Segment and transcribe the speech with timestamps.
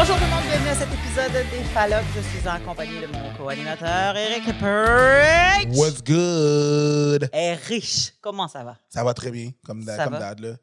[0.00, 2.06] Bonjour tout le monde, bienvenue à cet épisode des Fallops.
[2.16, 5.76] Je suis en compagnie de mon co-animateur Eric Perch.
[5.76, 7.28] What's good?
[7.34, 8.14] Est riche.
[8.22, 8.78] Comment ça va?
[8.88, 10.56] Ça va très bien, comme là.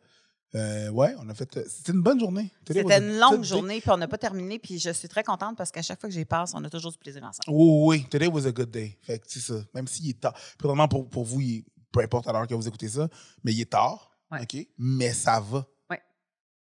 [0.55, 1.47] Euh, ouais, on a fait.
[1.70, 2.52] C'était une bonne journée.
[2.65, 5.69] C'était une longue journée, puis on n'a pas terminé, puis je suis très contente parce
[5.69, 7.55] qu'à chaque fois que j'y passe, on a toujours du plaisir ensemble.
[7.55, 8.07] Oui, oui.
[8.09, 8.97] Today was a good day.
[9.04, 9.59] Fait que c'est ça.
[9.75, 10.33] Même s'il est tard.
[10.57, 13.07] Présentement, pour, pour vous, il peu importe à l'heure que vous écoutez ça,
[13.43, 14.17] mais il est tard.
[14.31, 14.41] Ouais.
[14.41, 14.67] OK?
[14.80, 15.63] Mais ça va.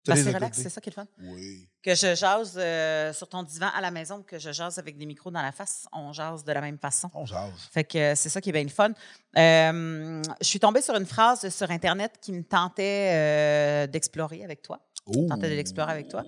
[0.07, 1.07] A c'est relax, c'est ça qui est le fun.
[1.21, 1.67] Oui.
[1.81, 5.05] Que je jase euh, sur ton divan à la maison, que je jase avec des
[5.05, 7.09] micros dans la face, on jase de la même façon.
[7.13, 7.69] On jase.
[7.71, 8.91] Fait que euh, c'est ça qui est bien le fun.
[9.37, 14.61] Euh, je suis tombée sur une phrase sur Internet qui me tentait euh, d'explorer avec
[14.61, 14.79] toi.
[15.05, 15.25] Oh.
[15.27, 16.23] tentais de l'explorer avec toi.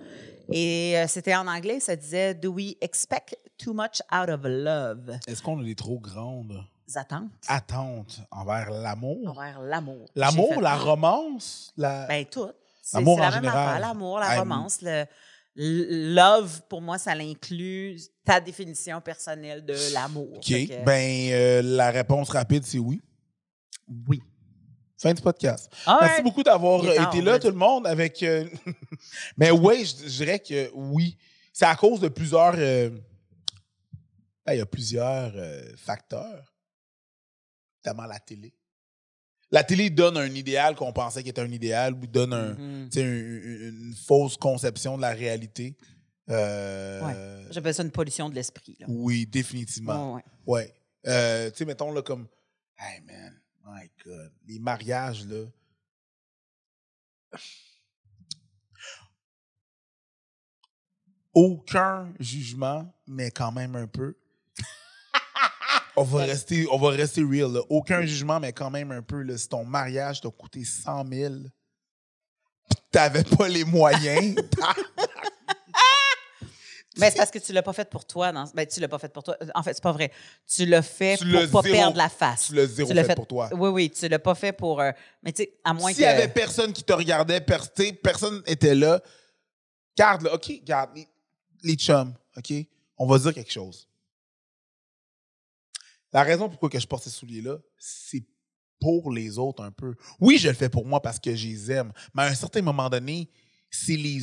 [0.52, 5.18] Et euh, c'était en anglais, ça disait Do we expect too much out of love?
[5.26, 6.62] Est-ce qu'on a des trop grandes
[6.94, 9.18] Attentes attentes envers l'amour?
[9.28, 10.06] envers l'amour.
[10.14, 11.72] L'amour, la romance?
[11.76, 12.06] La...
[12.06, 12.48] Ben, tout.
[12.88, 13.68] C'est la en même général.
[13.68, 13.80] affaire.
[13.80, 15.04] L'amour, la I'm- romance, le,
[16.14, 20.34] love, pour moi, ça l'inclut ta définition personnelle de l'amour.
[20.36, 20.44] OK.
[20.44, 23.02] Que, Ben, euh, la réponse rapide, c'est oui.
[24.08, 24.22] oui.
[24.98, 25.70] Fin du podcast.
[25.84, 26.24] All Merci right.
[26.24, 28.22] beaucoup d'avoir euh, été là, tout le monde, avec.
[28.22, 28.48] euh,
[29.36, 31.16] Mais oui, je, je dirais que oui.
[31.52, 32.54] C'est à cause de plusieurs.
[32.56, 32.90] euh,
[34.44, 35.32] ben, il y a plusieurs
[35.76, 36.54] facteurs,
[37.84, 38.54] notamment la télé.
[39.52, 42.88] La télé donne un idéal qu'on pensait qu'il était un idéal ou donne un, Mhm.
[42.96, 45.76] une, une fausse conception de la réalité.
[46.28, 47.00] Euh,
[47.44, 47.46] Ouais.
[47.52, 48.76] J'appelle ça une pollution de l'esprit.
[48.88, 50.20] Oui, définitivement.
[50.46, 50.74] Ouais.
[51.06, 52.26] Euh, tu sais, mettons, là, comme.
[52.76, 54.32] Hey, man, my God.
[54.48, 55.44] Les mariages, là.
[61.34, 64.16] Aucun jugement, mais quand même un peu.
[65.96, 67.52] On va rester, on va rester real.
[67.52, 67.60] là.
[67.70, 69.22] Aucun jugement, mais quand même un peu.
[69.22, 69.36] Là.
[69.38, 71.34] Si ton mariage t'a coûté 100 000,
[72.68, 74.34] pis t'avais pas les moyens,
[76.98, 78.32] Mais c'est parce que tu l'as pas fait pour toi.
[78.54, 79.36] Ben, tu l'as pas fait pour toi.
[79.54, 80.10] En fait, c'est pas vrai.
[80.46, 82.46] Tu l'as fait Tu pour pas zéro- perdre la face.
[82.46, 83.50] tu l'as zéro fait pour toi.
[83.52, 84.80] Oui, oui, tu l'as pas fait pour.
[84.80, 84.92] euh,
[85.22, 86.02] mais tu sais, à moins S'il que.
[86.02, 87.58] y avait personne qui te regardait, per-
[88.02, 89.02] personne était là,
[89.94, 91.06] garde là, OK, garde les,
[91.64, 92.52] les chums, OK?
[92.96, 93.86] On va dire quelque chose.
[96.12, 98.24] La raison pourquoi que je porte ces souliers-là, c'est
[98.80, 99.94] pour les autres un peu.
[100.20, 102.62] Oui, je le fais pour moi parce que je les aime, mais à un certain
[102.62, 103.30] moment donné,
[103.70, 104.20] c'est les,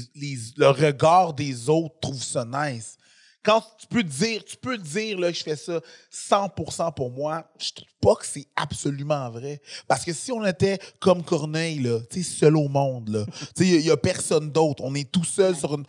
[0.58, 2.98] le regard des autres trouve ça nice.
[3.44, 5.82] Quand tu peux dire, tu peux dire là, que je fais ça
[6.14, 9.62] 100% pour moi, je trouve pas que c'est absolument vrai.
[9.86, 13.28] Parce que si on était comme Corneille, là, seul au monde,
[13.60, 14.82] il y, a personne d'autre.
[14.86, 15.86] On est tout seul sur une.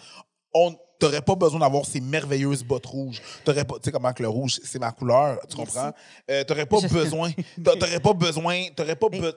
[0.52, 3.20] On t'aurais pas besoin d'avoir ces merveilleuses bottes rouges.
[3.44, 5.92] T'aurais pas, tu sais comment que le rouge, c'est ma couleur, tu comprends?
[6.30, 7.30] Euh, t'aurais pas Je- besoin.
[7.64, 8.66] t'a- T'aurais pas besoin.
[8.76, 9.06] T'aurais pas.
[9.10, 9.34] Mais- be-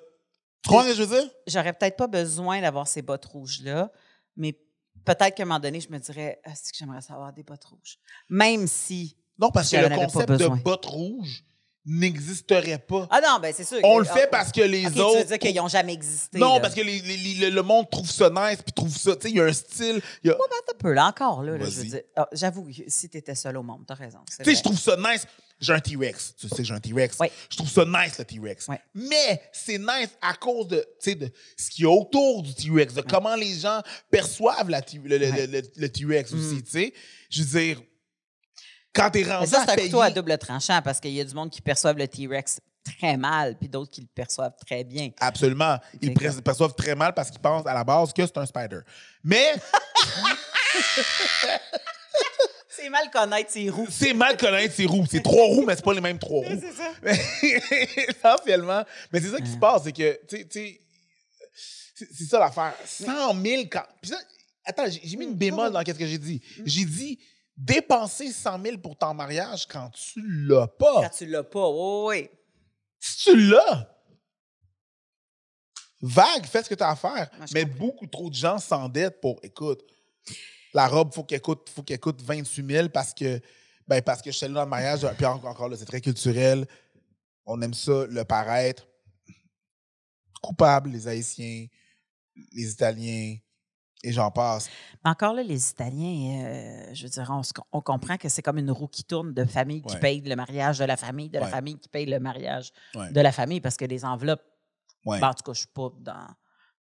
[0.63, 1.29] Tu comprends ce que je veux dire?
[1.47, 3.91] J'aurais peut-être pas besoin d'avoir ces bottes rouges-là,
[4.35, 4.53] mais
[5.05, 7.97] peut-être qu'à un moment donné, je me dirais est-ce que j'aimerais savoir des bottes rouges?
[8.29, 9.15] Même si.
[9.39, 10.57] Non, parce que le concept besoin.
[10.57, 11.43] de bottes rouges
[11.87, 13.07] n'existerait pas.
[13.09, 13.79] Ah non, ben c'est sûr.
[13.83, 15.19] On le fait ah, parce que les tu autres.
[15.19, 16.37] veux dire qu'ils n'ont jamais existé.
[16.37, 16.59] Non, là.
[16.59, 19.15] parce que les- les- les- le- monde trouve ça nice, puis trouve ça.
[19.15, 20.01] Tu sais, il y a un style.
[20.23, 21.89] y a- Attends un peu, là, encore, là, là, je veux Vas-y.
[21.89, 22.01] dire.
[22.15, 24.19] Ah, J'avoue, si tu étais seul au monde, tu as raison.
[24.27, 25.25] Tu sais, je trouve ça nice.
[25.59, 26.35] J'ai un T-Rex.
[26.39, 27.17] Tu sais j'ai un T-Rex.
[27.19, 27.31] Ouais.
[27.49, 28.67] Je trouve ça nice, le T-Rex.
[28.67, 28.79] Ouais.
[28.93, 32.53] Mais c'est nice à cause de, tu sais, de ce qu'il y a autour du
[32.53, 33.81] T-Rex, de comment les gens
[34.11, 36.61] perçoivent la le, le- le- le T-Rex aussi, Mm.
[36.61, 36.93] tu sais.
[37.31, 37.81] Je veux dire,
[38.97, 41.33] quand t'es rendu ça, à c'est un à double tranchant parce qu'il y a du
[41.33, 45.09] monde qui perçoivent le T-Rex très mal, puis d'autres qui le perçoivent très bien.
[45.19, 45.77] Absolument.
[46.01, 48.79] Ils le perçoivent très mal parce qu'ils pensent à la base que c'est un spider.
[49.23, 49.53] Mais
[52.69, 53.87] C'est mal connaître ses roues.
[53.89, 55.05] c'est mal connaître ces roues.
[55.09, 56.61] C'est trois roues, mais c'est pas les mêmes trois roues.
[56.61, 56.93] C'est ça.
[58.29, 58.83] Essentiellement.
[59.11, 60.79] Mais c'est ça qui se passe, c'est que, tu sais,
[61.95, 62.73] c'est ça l'affaire.
[62.85, 63.83] 100 000 quand.
[64.01, 64.17] Puis ça,
[64.63, 66.41] attends, j'ai mis une bémol dans qu'est-ce que j'ai dit.
[66.65, 67.19] J'ai dit
[67.57, 71.09] dépenser 100 000 pour ton mariage quand tu l'as Quand pas.
[71.09, 72.29] tu l'as pas, oui, oui.
[72.99, 73.93] Si tu l'as,
[76.01, 77.29] vague, fais ce que tu as à faire.
[77.37, 77.77] Moi, Mais comprends.
[77.77, 79.83] beaucoup trop de gens s'endettent pour, écoute,
[80.73, 83.39] la robe, faut qu'elle coûte, faut qu'elle coûte 28 000 parce que,
[83.87, 85.07] ben, parce que je suis allé dans le mariage.
[85.15, 86.67] Puis encore, encore là, c'est très culturel.
[87.45, 88.87] On aime ça, le paraître.
[90.41, 91.65] Coupable, les Haïtiens,
[92.51, 93.37] les Italiens,
[94.03, 94.69] et j'en passe.
[95.03, 97.31] Mais encore là, les Italiens, euh, je veux dire,
[97.71, 99.99] on, comprend que c'est comme une roue qui tourne de famille qui Ouais.
[99.99, 103.11] paye le mariage de la famille, de la famille qui paye le mariage Ouais.
[103.11, 104.43] de la famille, parce que les enveloppes,
[105.05, 106.27] ben, en tout cas, je suis pas dans,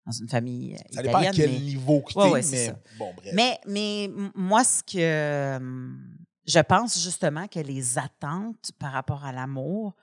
[0.05, 1.33] dans une famille euh, ça dépend à italienne.
[1.35, 3.33] quel mais- niveau que ouais, c'est mais bon, bref.
[3.33, 9.31] Mais, mais moi, ce que hum, je pense justement que les attentes par rapport à
[9.31, 9.95] l'amour,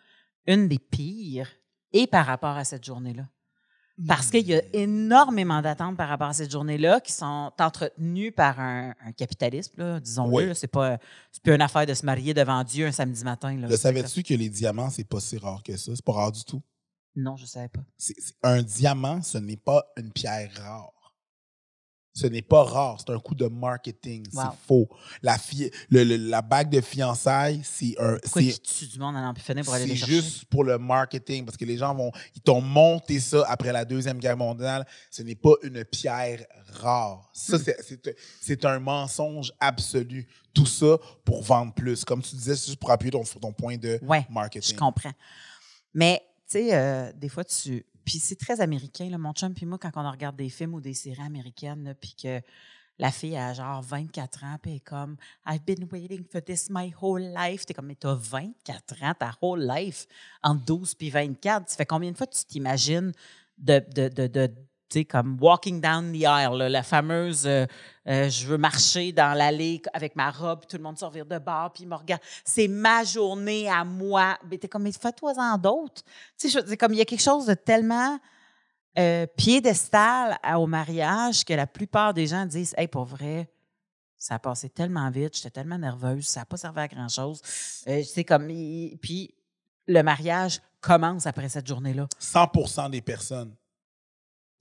[0.46, 1.48] une des pires,
[1.92, 3.28] et par rapport à cette journée-là.
[4.08, 8.58] Parce qu'il y a énormément d'attentes par rapport à cette journée-là qui sont entretenues par
[8.58, 10.48] un, un capitalisme, là, disons-le.
[10.48, 10.54] Oui.
[10.54, 10.98] C'est pas,
[11.44, 13.56] plus une affaire de se marier devant Dieu un samedi matin.
[13.56, 15.92] Là, Le savais-tu que les diamants, c'est pas si rare que ça?
[15.94, 16.60] C'est pas rare du tout.
[17.14, 17.82] Non, je savais pas.
[18.42, 20.93] Un diamant, ce n'est pas une pierre rare.
[22.16, 24.24] Ce n'est pas rare, c'est un coup de marketing.
[24.32, 24.42] Wow.
[24.44, 24.88] C'est faux.
[25.20, 28.16] La, fi- le- le- la bague de fiançailles, c'est un.
[28.24, 30.14] C'est- du monde finir pour aller C'est les chercher?
[30.14, 32.12] juste pour le marketing, parce que les gens vont.
[32.36, 34.86] Ils t'ont monté ça après la Deuxième Guerre mondiale.
[35.10, 37.28] Ce n'est pas une pierre rare.
[37.32, 40.28] Ça, c'est- c'est c'est un mensonge absolu.
[40.52, 42.04] Tout ça pour vendre plus.
[42.04, 44.74] Comme tu disais, c'est juste pour appuyer ton, ton point de Ouais, marketing.
[44.74, 45.12] Je comprends.
[45.92, 47.84] Mais, tu sais, euh, des fois, tu.
[48.04, 50.80] Puis c'est très américain, là, mon chum puis moi, quand on regarde des films ou
[50.80, 52.40] des séries américaines, puis que
[52.98, 55.16] la fille a genre 24 ans, puis elle est comme
[55.46, 57.66] I've been waiting for this my whole life.
[57.66, 60.06] T'es comme, mais t'as 24 ans, ta whole life,
[60.42, 61.68] entre 12 puis 24.
[61.70, 63.12] Ça fait combien de fois tu t'imagines
[63.58, 64.50] de, de,
[65.00, 67.66] sais, comme walking down the aisle, la fameuse euh,
[68.06, 71.38] euh, je veux marcher dans l'allée avec ma robe, tout le monde se revire de
[71.38, 72.20] bord, puis il me regarde.
[72.44, 74.38] C'est ma journée à moi.
[74.50, 76.02] Mais t'es comme, mais fais-toi-en d'autres.
[76.38, 78.18] Tu sais, dire, comme il y a quelque chose de tellement
[78.98, 83.50] euh, piédestal au mariage que la plupart des gens disent, hey, pour vrai,
[84.16, 87.40] ça a passé tellement vite, j'étais tellement nerveuse, ça n'a pas servi à grand-chose.
[87.44, 88.46] C'est comme,
[89.00, 89.34] puis
[89.86, 92.06] le mariage commence après cette journée-là.
[92.20, 93.54] 100% des personnes.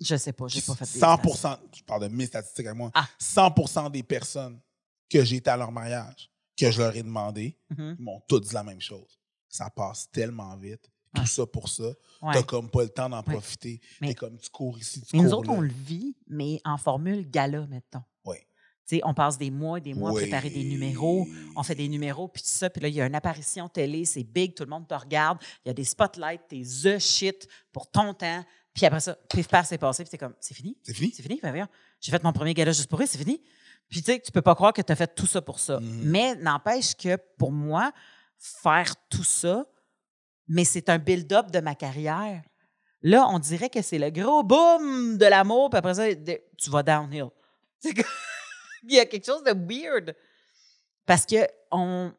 [0.02, 2.92] Je sais pas, j'ai pas fait des 100% je parle de mes statistiques à moi.
[2.94, 3.08] Ah.
[3.20, 4.60] 100 des personnes
[5.10, 6.30] que j'ai été à leur mariage,
[6.60, 7.96] que je leur ai demandé, Mhm.
[8.00, 9.20] ils m'ont tous dit la même chose.
[9.50, 10.90] Ça passe tellement vite.
[11.14, 11.28] Tout Ouais.
[11.28, 11.84] ça pour ça.
[12.24, 12.34] Ouais.
[12.34, 13.34] T'as comme pas le temps d'en Ouais.
[13.36, 13.80] profiter.
[14.02, 15.58] Mais- T'es comme tu cours ici, tu Mais nous cours autres, là.
[15.58, 18.02] on le vit, mais en formule gala, mettons.
[18.26, 18.38] Oui.
[19.04, 21.28] On passe des mois et des mois à préparer des numéros.
[21.56, 22.70] On fait des numéros, puis tout ça.
[22.70, 25.38] Puis là, il y a une apparition télé, c'est big, tout le monde te regarde.
[25.64, 28.44] Il y a des spotlights, t'es the shit pour ton temps.
[28.74, 30.04] Puis après ça, pif paf, c'est passé.
[30.04, 30.78] Puis t'es comme, c'est fini?
[30.84, 31.12] C'est fini?
[31.16, 31.40] C'est fini?
[31.42, 31.68] Ben.
[32.00, 33.42] J'ai fait mon premier gala juste pour eux, c'est fini.
[33.90, 35.80] Puis tu sais, tu peux pas croire que tu as fait tout ça pour ça.
[35.80, 36.02] Mhm.
[36.06, 37.92] Mais n'empêche que pour moi,
[38.38, 39.66] faire tout ça,
[40.48, 42.42] mais c'est un build-up de ma carrière.
[43.02, 46.06] Là, on dirait que c'est le gros boom de l'amour, puis après ça,
[46.58, 47.28] tu vas downhill.
[47.84, 48.04] Comme-
[48.84, 50.16] Il y a quelque chose de weird.
[51.06, 52.14] Parce que on.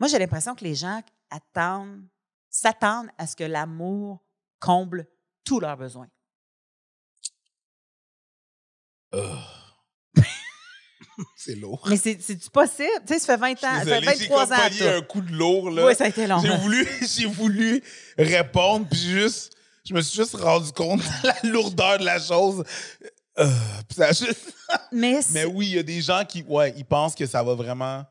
[0.00, 1.00] Moi, j'ai l'impression que les gens
[1.30, 2.02] attendent,
[2.50, 4.23] s'attendent à ce que l'amour
[4.64, 5.06] comble
[5.44, 6.08] tous leurs besoins.
[11.36, 11.86] c'est lourd.
[11.88, 12.16] Mais c'est
[12.50, 12.88] possible?
[13.06, 14.68] Tu sais, ça fait 20 ans, ça fait Désolé, j'ai 23 comme ans.
[14.78, 14.90] toi.
[14.96, 15.86] un coup de lourd, là.
[15.86, 16.40] Oui, ça a été long.
[16.40, 17.82] J'ai voulu, j'ai voulu
[18.18, 19.52] répondre, puis juste,
[19.86, 22.64] je me suis juste rendu compte de la lourdeur de la chose.
[23.38, 23.46] Euh,
[23.88, 24.52] puis ça a juste-
[24.92, 27.54] Mais, Mais oui, il y a des gens qui, ouais, ils pensent que ça va
[27.54, 28.04] vraiment.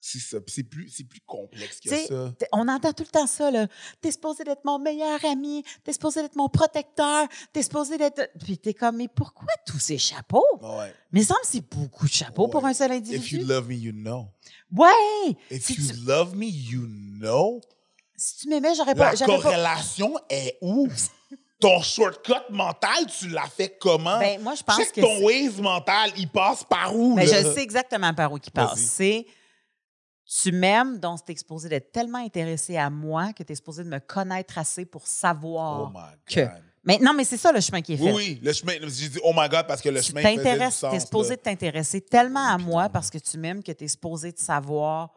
[0.00, 0.38] C'est ça.
[0.40, 0.62] Plus,
[1.04, 2.32] plus complexe que ça.
[2.52, 3.66] On entend tout le temps ça, là.
[4.00, 8.30] T'es supposé d'être mon meilleur ami, t'es supposé d'être mon protecteur, t'es supposé d'être.
[8.44, 10.46] Puis t'es comme, mais pourquoi tous ces chapeaux?
[10.62, 10.94] Ouais.
[11.10, 13.44] Mais il me semble que c'est beaucoup de chapeaux pour un seul If you individu.
[13.44, 14.28] love me, you know.
[14.74, 15.36] Ouais!
[15.50, 17.60] If Si you tu- love me, you know.
[18.16, 19.10] Si tu m'aimais, j'aurais pas.
[19.10, 20.88] La j'aurais pas- corrélation est où?
[21.60, 24.20] Ton shortcut mental, tu l'as fait comment?
[24.20, 25.00] Ben, moi, je pense Check que.
[25.00, 27.16] ton Waze mental, il passe par où?
[27.16, 27.42] Ben, là?
[27.42, 28.78] je sais exactement par où il passe.
[28.78, 29.26] C'est.
[30.30, 33.98] Tu m'aimes, donc t'es exposé d'être tellement intéressé à moi que t'es exposé de me
[33.98, 35.90] connaître assez pour savoir.
[35.90, 36.62] Oh my que- God.
[36.84, 38.02] Mais non, mais c'est ça le chemin qui est fait.
[38.04, 38.74] Oui, oui, le chemin.
[38.82, 40.92] J'ai dit, oh my God, parce que le tu chemin t'intéresses, sens.
[40.92, 44.38] t'es supposé de t'intéresser tellement à moi parce que tu m'aimes que t'es supposé de
[44.38, 45.10] savoir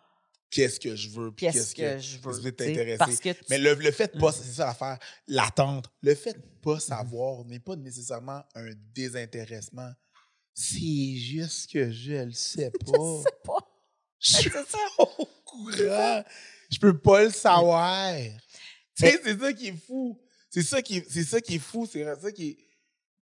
[0.49, 1.31] Qu'est-ce que je veux?
[1.31, 2.41] puis qu'est-ce que je veux.
[2.43, 2.97] tu t'intéresser.
[2.97, 4.97] Parce que tu- Mais le, le fait de pas, c'est ça l'affaire,
[5.27, 5.85] l'attente.
[6.01, 9.91] Le fait de pas savoir n'est pas nécessairement un désintéressement.
[10.53, 12.91] C'est juste que je le sais pas.
[12.97, 13.67] je sais pas.
[14.21, 14.51] Je suis
[14.99, 16.23] au courant.
[16.71, 18.13] Je peux pas le savoir.
[18.95, 20.21] Tu sais, c'est ça qui est fou.
[20.49, 21.85] C'est ça qui est, c'est ça qui est fou.
[21.91, 22.57] C'est ça qui est.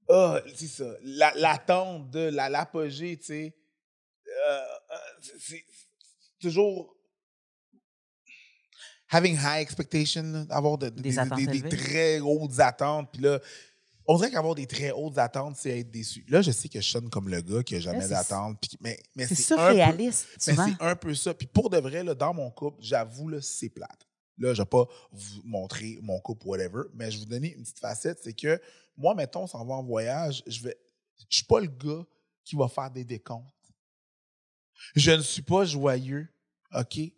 [0.08, 0.86] Ah, c'est ça.
[1.02, 3.56] La- L'attente de la- l'apogée, tu sais.
[4.48, 4.58] Euh,
[4.92, 4.96] euh,
[5.38, 5.64] c'est-
[6.40, 6.94] toujours.
[9.08, 13.10] Having high expectations, avoir de- de- Des des, des- des très hautes attentes.
[13.12, 13.40] Puis là,
[14.08, 16.25] on dirait qu'avoir des très hautes attentes, c'est être déçu.
[16.28, 17.98] Là, je sais que je sonne comme le gars qui a jamais
[18.60, 21.34] puis- Mais, mais C'est un peu- surréaliste, mais c'est un peu ça.
[21.34, 24.06] Puis pour de vrai, là, dans mon couple, j'avoue, c'est plate.
[24.38, 27.62] Là, je vais pas vous montrer mon couple, whatever, mais je vais vous donner une
[27.62, 28.18] petite facette.
[28.22, 28.60] C'est que
[28.96, 30.76] moi, mettons, on s'en va en voyage, je vais.
[31.30, 32.04] Je suis pas le gars
[32.44, 33.52] qui va faire des décomptes.
[34.94, 36.28] Je ne suis pas joyeux,
[36.75, 36.96] OK?
[36.96, 37.10] Je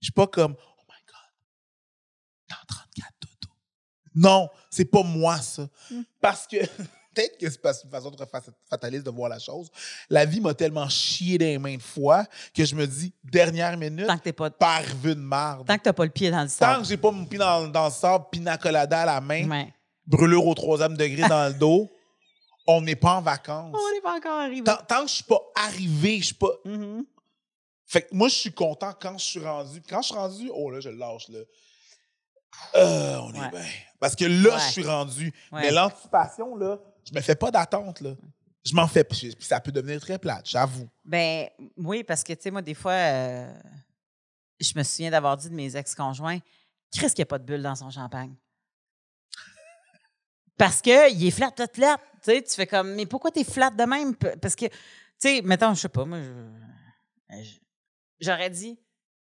[0.00, 1.30] suis pas comme Oh my God,
[2.48, 2.81] dans 34 dodo.
[4.14, 5.68] Non, c'est pas moi, ça.
[5.90, 6.00] Mm.
[6.20, 6.56] Parce que
[7.14, 9.68] peut-être que c'est une façon de fa- fataliste de voir la chose.
[10.10, 14.06] La vie m'a tellement chié des mains de fois que je me dis, dernière minute,
[14.06, 15.66] Tant que t'es pas, de marde.
[15.66, 16.82] tant que t'as pas le pied dans le Tant sable.
[16.82, 19.72] que j'ai pas mon pied dans, dans le sable, pina colada à la main, Ouais.
[20.06, 21.90] brûlure au troisième degré dans le dos,
[22.66, 23.74] on n'est pas en vacances.
[23.76, 24.62] On n'est pas encore arrivé.
[24.64, 26.52] Tant, tant que je suis pas arrivé, je suis pas.
[26.64, 27.04] Mhm.
[27.84, 29.82] Fait que moi, je suis content quand je suis rendu.
[29.86, 31.40] Quand je suis rendu, oh là, je lâche, là.
[32.74, 33.50] Euh, on est Ouais.
[33.50, 33.64] bien.
[34.00, 34.60] Parce que là, Ouais.
[34.66, 35.32] je suis rendu.
[35.52, 36.78] Mais l'anticipation, là,
[37.08, 38.14] je me fais pas d'attente, là.
[38.64, 39.04] Je m'en fais.
[39.04, 40.88] Puis ça peut devenir très plate, j'avoue.
[41.04, 43.52] Ben oui, parce que, tu sais, moi, des fois, euh,
[44.60, 46.38] je me souviens d'avoir dit de mes ex-conjoints,
[46.94, 48.34] Chris qu'il n'y a pas de bulle dans son champagne.
[50.56, 51.96] Parce qu'il est flat, flat, flat.
[52.22, 54.14] Tu sais, tu fais comme, mais pourquoi t'es flat de même?
[54.14, 54.72] Parce que, tu
[55.18, 57.58] sais, mettons, je sais pas, moi, je-
[58.20, 58.78] j'aurais dit,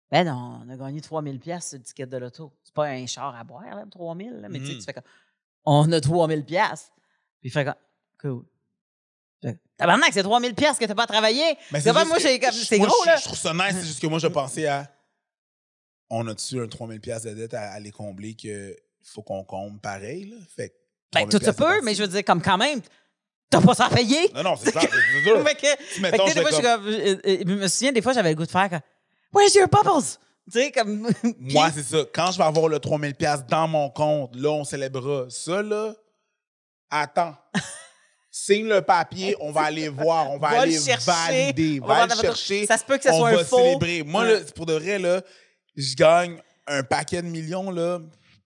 [0.10, 2.52] ben non, on a gagné 3000 pièces sur le ticket de l'auto.
[2.70, 4.78] C'est pas un char à boire, là, 3000, là, mais tu sais, Mhm.
[4.80, 5.04] tu fais comme,
[5.66, 6.92] on a 3000 pièces.
[7.42, 7.74] Puis il fait comme,
[8.22, 8.46] cool.
[9.76, 11.42] Tabarnak, c'est 3000 pièces que t'as pas travaillé.
[11.72, 13.16] Mais C'est moi, que- j'ai comme- c'est gros, je- là.
[13.16, 14.88] Je trouve ça nice, c'est juste que moi, je pensais à.
[16.12, 20.26] On a-tu un 3000$ piastres de dette à aller combler qu'il faut qu'on comble pareil,
[20.26, 20.38] là?
[20.56, 20.74] Fait que
[21.14, 22.82] Ben, 3000$ tout c'est peut, mais je veux dire, comme quand même,
[23.50, 24.32] t'as pas ça à payer.
[24.36, 25.48] Non, non, c'est ça, c'est sûr.
[25.48, 28.46] Fait que, fait que, des fois, comme- je me souviens, des fois, j'avais le goût
[28.46, 28.82] de faire comme,
[29.34, 30.06] Where's your bubbles?
[30.52, 31.08] Tu sais, comme.
[31.40, 31.98] Moi, c'est ça.
[32.14, 35.26] Quand je vais avoir le 3000$ piastres dans mon compte, là, on célébrera.
[35.30, 35.94] Ça, là,
[36.90, 37.36] attends.
[38.32, 41.88] Signe le papier, on va aller voir, on va, Va le aller chercher, valider, on
[41.88, 42.22] va photo.
[42.22, 42.66] chercher.
[42.68, 43.58] Ça se peut que ça on soit va un faux.
[43.58, 44.04] célébrer.
[44.04, 44.34] Moi, Ouais.
[44.34, 45.22] là, pour de vrai, là,
[45.76, 48.00] je gagne un paquet de millions, là,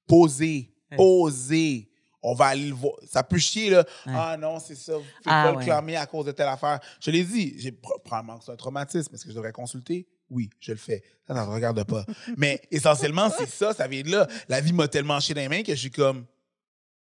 [0.08, 1.90] posé, posé.
[2.26, 2.94] On va aller le voir.
[3.12, 3.80] Ça peut chier, là.
[4.06, 4.14] Ouais.
[4.16, 4.94] Ah non, c'est ça.
[4.94, 5.58] Vous ne Ah, pas ouais.
[5.60, 6.80] le clamer à cause de telle affaire.
[7.02, 7.56] Je l'ai dit.
[7.58, 9.14] J'ai pro- probablement que c'est un traumatisme.
[9.14, 10.08] Est-ce que je devrais consulter?
[10.34, 11.04] Oui, je le fais.
[11.28, 12.06] Ça, ne regarde pas.
[12.38, 13.74] Mais essentiellement, c'est ça.
[13.74, 14.28] Ça vient de là.
[14.50, 16.26] La vie m'a tellement dans les mains que je suis comme,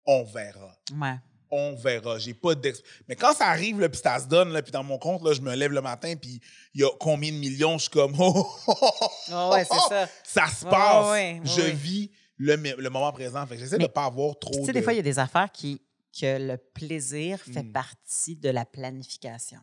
[0.07, 1.16] on verra Ouais.
[1.50, 2.19] on verra.
[2.19, 2.83] J'ai pas d'ex.
[3.09, 5.33] Mais quand ça arrive, là, puis ça se donne, là, puis dans mon compte, là,
[5.33, 6.40] je me lève le matin, puis
[6.75, 8.90] il y a combien de millions, je suis comme, oh, oh,
[9.33, 10.09] oh, ouais, ça.
[10.23, 11.11] Ça se passe.
[11.11, 13.47] ouais, je vis le, le moment présent.
[13.47, 14.73] Fait que j'essaie de pas avoir trop Tu sais, de...
[14.73, 15.81] des fois, il y a des affaires qui,
[16.19, 17.73] que le plaisir fait Mm.
[17.73, 19.59] partie de la planification.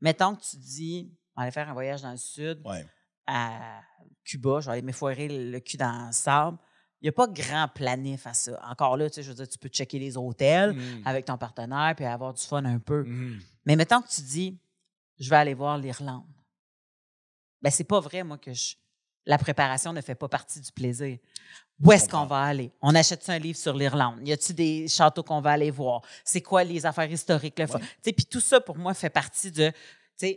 [0.00, 2.84] Mettons que tu dis, on va aller faire un voyage dans le sud, Ouais.
[3.26, 3.80] À
[4.24, 6.58] Cuba, je vais aller m'effoirer le cul dans le sable.
[7.00, 8.58] Il n'y a pas grand planif à ça.
[8.68, 11.02] Encore là, tu sais, je veux dire, tu peux checker les hôtels Mm.
[11.06, 13.04] avec ton partenaire puis avoir du fun un peu.
[13.04, 13.38] Mhm.
[13.66, 14.58] Mais mettons que tu dis,
[15.18, 16.24] je vais aller voir l'Irlande.
[17.62, 18.74] Ben, c'est pas vrai, moi, que je-
[19.26, 21.18] la préparation ne fait pas partie du plaisir.
[21.82, 22.72] Où est-ce qu'on va aller?
[22.80, 24.26] On achète un livre sur l'Irlande?
[24.26, 26.00] Y a-t-il des châteaux qu'on va aller voir?
[26.24, 27.58] C'est quoi les affaires historiques?
[27.58, 28.12] Ouais.
[28.12, 29.70] Puis tout ça, pour moi, fait partie de.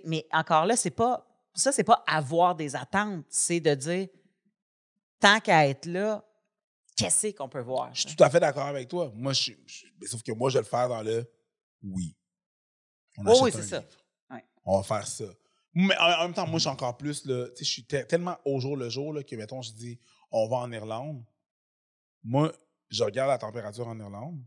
[0.05, 1.25] Mais encore là, c'est pas.
[1.53, 3.25] Ça, c'est pas avoir des attentes.
[3.29, 4.07] C'est de dire,
[5.19, 6.23] tant qu'à être là,
[6.95, 7.93] qu'est-ce qu'on peut voir?
[7.93, 9.11] Je suis tout à fait d'accord avec toi.
[9.15, 11.29] Moi, je, suis- je- mais sauf que moi, je vais le faire dans le
[11.83, 12.15] oui.
[13.17, 13.83] On Oh oui, c'est ça.
[14.29, 14.43] Ouais.
[14.65, 15.25] On va faire ça.
[15.73, 17.85] Mais en, en même temps, moi, je suis encore plus, là, tu sais, je suis
[17.85, 19.99] te- tellement au jour le jour là, que, mettons, je dis,
[20.31, 21.23] on va en Irlande.
[22.23, 22.51] Moi,
[22.89, 24.41] je regarde la température en Irlande,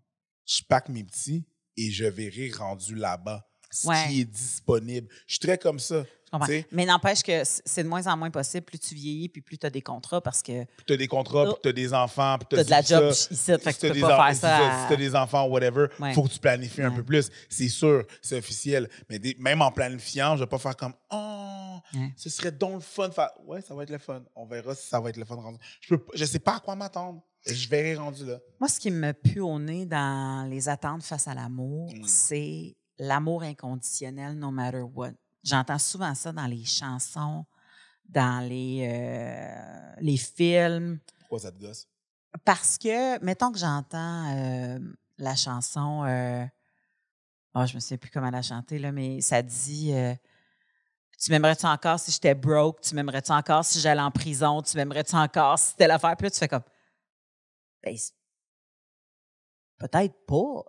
[0.46, 4.08] je pack mes petits et je verrai rendu là-bas ce Ouais.
[4.08, 5.08] qui est disponible.
[5.26, 6.04] Je suis très comme ça.
[6.46, 8.64] Tu Mais n'empêche que c'est de moins en moins possible.
[8.64, 11.44] Plus tu vieillis, puis plus tu as des contrats parce que Puis t'as des contrats,
[11.46, 13.28] puis t'as des enfants, puis tu as de la job ça.
[13.30, 13.44] ici.
[13.44, 14.56] Fait que Si tu peux des pas en- faire ça.
[14.58, 16.14] Si t'as à- des enfants, whatever, Ouais.
[16.14, 17.30] faut que tu planifies un peu plus.
[17.48, 18.88] C'est sûr, c'est officiel.
[19.10, 21.78] Mais des- même en planifiant, je vais pas faire comme Oh,
[22.16, 23.10] ce serait donc le fun.
[23.10, 24.22] faire- Ouais, ça va être le fun.
[24.34, 25.58] On verra si ça va être le fun rendu.
[25.80, 27.20] Je, peux, pas- je sais pas à quoi m'attendre.
[27.44, 28.38] Je verrai rendu là.
[28.60, 32.04] Moi, ce qui me pue au nez dans les attentes face à l'amour, Mm.
[32.06, 35.10] c'est l'amour inconditionnel, no matter what.
[35.42, 37.44] J'entends souvent ça dans les chansons,
[38.08, 41.00] dans les, euh, les films.
[41.20, 41.88] Pourquoi ça te gosse?
[42.44, 44.78] Parce que, mettons que j'entends euh,
[45.18, 46.44] la chanson, euh,
[47.54, 49.92] oh, je me souviens plus comment elle a chanté, là, mais ça dit
[51.18, 52.80] Tu m'aimerais-tu encore si j'étais broke?
[52.80, 54.62] Tu m'aimerais-tu encore si j'allais en prison?
[54.62, 56.16] Tu m'aimerais-tu encore si c'était l'affaire?
[56.16, 56.64] Puis là, tu fais comme
[57.82, 57.96] Ben,
[59.88, 60.64] Peut-être pas.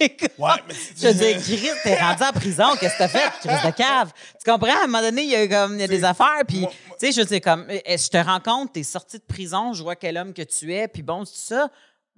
[0.38, 3.66] Ouais, mais Je veux dire, Chris, t'es rendu en prison, qu'est-ce que t'as fait, Chris
[3.70, 4.12] de cave?
[4.42, 4.80] Tu comprends?
[4.80, 6.72] À un moment donné, il y a, comme, il y a des affaires, puis, tu
[6.98, 9.96] sais, je veux dire, comme, euh, je te rencontre, t'es sorti de prison, je vois
[9.96, 11.68] quel homme que tu es, puis bon, c'est ça.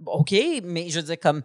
[0.06, 0.32] OK,
[0.64, 1.42] mais je veux dire, comme,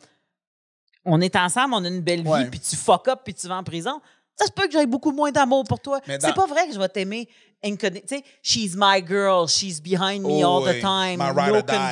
[1.05, 3.55] on est ensemble, on a une belle vie, puis tu fuck up, puis tu vas
[3.57, 3.99] en prison.
[4.35, 5.99] Ça se peut que j'aie beaucoup moins d'amour pour toi.
[6.07, 7.27] Mais C'est dans- pas vrai que je vais t'aimer.
[7.63, 7.75] Tu
[8.05, 11.89] sais, she's my girl, she's behind me Oh, all the time, My no die.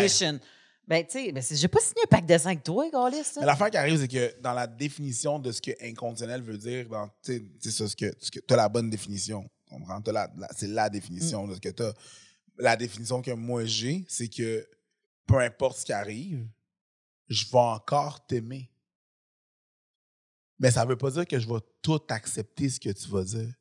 [0.88, 3.24] Ben, tu sais, ben, j'ai pas signé un pacte de 5 toi, Gaulis.
[3.40, 6.88] Mais l'affaire qui arrive, c'est que dans la définition de ce que inconditionnel veut dire,
[6.88, 9.50] dans, tu sais, c'est ça, ce que, que, t'as la bonne définition.
[10.06, 11.70] Tu la- la- c'est la définition de ce que.
[12.58, 14.66] La définition que moi j'ai, c'est que
[15.26, 16.48] peu importe ce qui arrive,
[17.28, 18.70] je vais encore t'aimer.
[20.60, 23.52] Mais ça veut pas dire que je vais tout accepter ce que tu vas dire.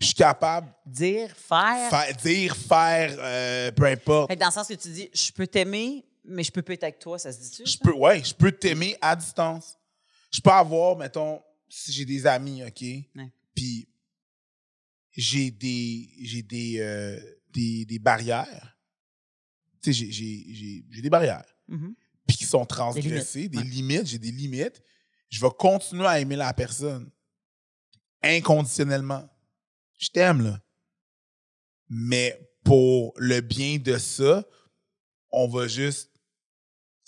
[0.00, 2.16] Je suis capable Dire, faire.
[2.16, 4.36] dire, faire, euh, peu importe.
[4.36, 6.98] Dans le sens que tu dis, je peux t'aimer, mais je peux pas être avec
[6.98, 7.66] toi, ça se dit-tu?
[7.66, 9.76] Je peux, ouais, je peux t'aimer à distance.
[10.32, 12.84] Je peux avoir, mettons, si j'ai des amis, OK?
[13.54, 13.88] Puis
[15.12, 18.78] j'ai des, j'ai des, euh, des, des barrières.
[19.82, 21.44] Tu sais, j'ai- des barrières.
[21.68, 21.94] Mhm.
[22.26, 23.64] Puis qui sont transgressées, des ouais.
[23.64, 24.80] limites, j'ai des limites.
[25.28, 27.10] Je vais continuer à aimer la personne
[28.22, 29.28] inconditionnellement.
[29.98, 30.62] Je t'aime, là.
[31.88, 34.44] Mais pour le bien de ça,
[35.30, 36.11] on va juste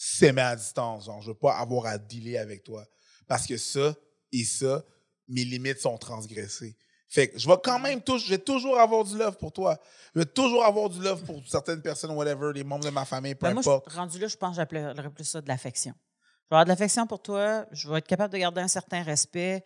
[0.05, 1.07] s'aimer à distance.
[1.07, 2.85] Genre, je veux pas avoir à dealer avec toi.
[3.27, 3.95] Parce que ça
[4.33, 4.85] et ça,
[5.29, 6.77] mes limites sont transgressées.
[7.09, 9.79] Fait que je vais quand même toujours, je vais toujours avoir du love pour toi.
[10.15, 13.35] Je vais toujours avoir du love pour certaines personnes, whatever, les membres de ma famille,
[13.35, 13.93] peu Ben, moi, importe.
[13.93, 15.95] rendu là, je pense que j'appellerais plus ça de l'affection.
[15.97, 19.03] Je vais avoir de l'affection pour toi, je vais être capable de garder un certain
[19.03, 19.65] respect,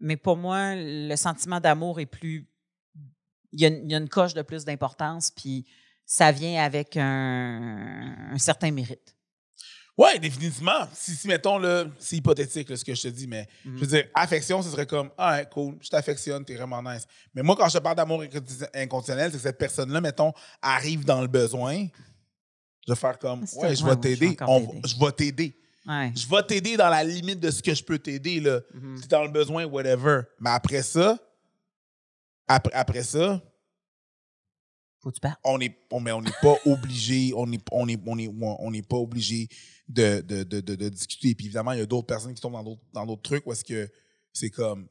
[0.00, 2.48] mais pour moi, le sentiment d'amour est plus.
[3.52, 5.66] Il y, a, une- il y a une coche de plus d'importance, puis
[6.04, 9.14] ça vient avec un, un certain mérite.
[9.98, 10.86] Ouais, définitivement.
[10.94, 11.60] Si, si mettons,
[11.98, 13.74] c'est hypothétique là, ce que je te dis, mais Mhm.
[13.74, 17.04] je veux dire, affection, ce serait comme, ah, cool, je t'affectionne, t'es vraiment nice.
[17.34, 21.04] Mais moi, quand je te parle d'amour incondi- inconditionnel, c'est que cette personne-là, mettons, arrive
[21.04, 21.88] dans le besoin.
[22.86, 24.36] Je vais faire comme, ouais, je vais t'aider.
[24.86, 25.56] Je vais t'aider.
[25.86, 26.12] Ouais.
[26.14, 28.60] Je vais t'aider dans la limite de ce que je peux t'aider, là.
[28.72, 28.96] Mhm.
[28.98, 30.20] Si t'es dans le besoin, whatever.
[30.38, 31.18] Mais après ça,
[32.46, 33.42] après, après ça,
[35.00, 35.36] Faut que tu parles.
[35.44, 38.70] on n'est on, mais on n'est pas obligé, on n'est on est, on est, on
[38.70, 39.48] n'est pas obligé
[39.88, 41.34] de, de, de, de, de discuter.
[41.34, 43.52] Puis évidemment, il y a d'autres personnes qui tombent dans d'autres, dans d'autres trucs où
[43.52, 43.88] est-ce que
[44.32, 44.88] c'est comme,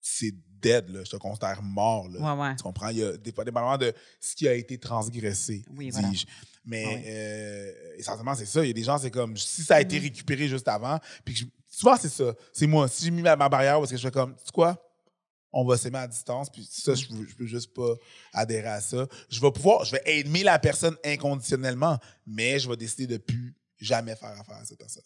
[0.00, 1.02] c'est dead, là.
[1.04, 2.34] Je te considère mort, là.
[2.34, 2.56] Ouais, ouais.
[2.56, 2.88] Tu comprends?
[2.88, 6.08] Il y a des fois, dépendamment de ce qui a été transgressé, Oui, voilà.
[6.08, 6.26] dis-je.
[6.66, 7.02] Mais oui.
[7.06, 8.64] euh, essentiellement, c'est ça.
[8.64, 10.02] Il y a des gens, c'est comme, si ça a été Mhm.
[10.04, 12.34] récupéré juste avant, puis que je- souvent, c'est ça.
[12.52, 12.88] C'est moi.
[12.88, 14.83] Si j'ai mis ma, ma barrière, parce que je fais comme, tu sais quoi?
[15.56, 17.94] On va s'aimer à distance, puis ça, je, je peux juste pas
[18.32, 19.06] adhérer à ça.
[19.30, 23.54] Je vais pouvoir, je vais aimer la personne inconditionnellement, mais je vais décider de plus
[23.78, 25.04] jamais faire affaire à cette personne.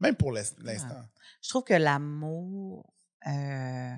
[0.00, 1.02] Même pour l'ins- l'instant.
[1.40, 2.92] Je trouve que l'amour,
[3.26, 3.94] euh,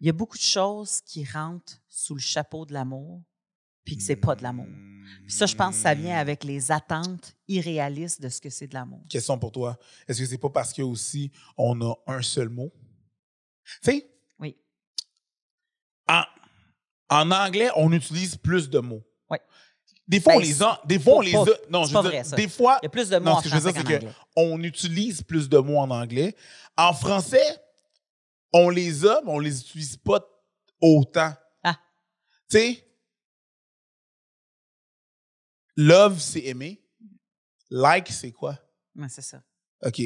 [0.00, 3.22] il y a beaucoup de choses qui rentrent sous le chapeau de l'amour,
[3.84, 4.66] puis que c'est pas de l'amour.
[5.22, 8.66] Puis ça, je pense que ça vient avec les attentes irréalistes de ce que c'est
[8.66, 9.04] de l'amour.
[9.08, 9.78] Question pour toi.
[10.08, 12.72] Est-ce que c'est pas parce que aussi on a un seul mot?
[13.82, 14.12] Tu sais.
[16.08, 16.22] En,
[17.10, 19.02] en anglais, on utilise plus de mots.
[19.30, 19.40] Ouais.
[20.08, 20.80] Des fois, Ben, on les a.
[20.84, 21.44] Des fois, on les a.
[21.70, 22.36] Non, je pas veux vrai, dire, ça.
[22.36, 23.82] des fois, Il y a plus de mots non, en ce que je veux dire,
[23.86, 26.34] c'est qu'on utilise plus de mots en anglais.
[26.76, 27.44] En français,
[28.52, 30.20] on les a, mais on les utilise pas
[30.80, 31.32] autant.
[31.62, 31.76] Ah.
[32.50, 32.84] Tu sais,
[35.76, 36.80] love, c'est aimer.
[37.70, 38.58] Like, c'est quoi?
[38.94, 39.42] Ouais, c'est ça.
[39.84, 40.00] OK.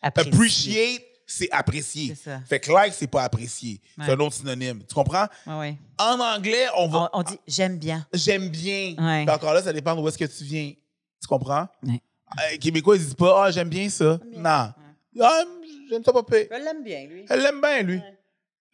[0.00, 0.32] Apprécier.
[0.32, 2.14] Appreciate, c'est apprécier.
[2.14, 2.40] C'est ça.
[2.46, 3.80] Fait que like, c'est pas apprécier.
[3.98, 4.04] Ouais.
[4.06, 4.82] C'est un autre synonyme.
[4.86, 5.26] Tu comprends?
[5.46, 5.78] Ouais, ouais.
[5.98, 7.10] En anglais, on va.
[7.12, 8.06] On, on dit j'aime bien.
[8.12, 8.94] J'aime bien.
[8.98, 9.24] Ouais.
[9.24, 10.72] Puis encore là, ça dépend d'où est-ce que tu viens.
[11.20, 11.68] Tu comprends?
[11.86, 12.00] Ouais.
[12.38, 14.18] Euh, Québécois, ils disent pas, ah, j'aime bien ça.
[14.34, 14.72] Non.
[15.20, 15.44] Ah,
[15.90, 16.46] j'aime ça pas pire.
[16.50, 17.26] Je l'aime bien, lui.
[17.28, 17.96] Elle l'aime bien, lui.
[17.96, 18.18] Ouais.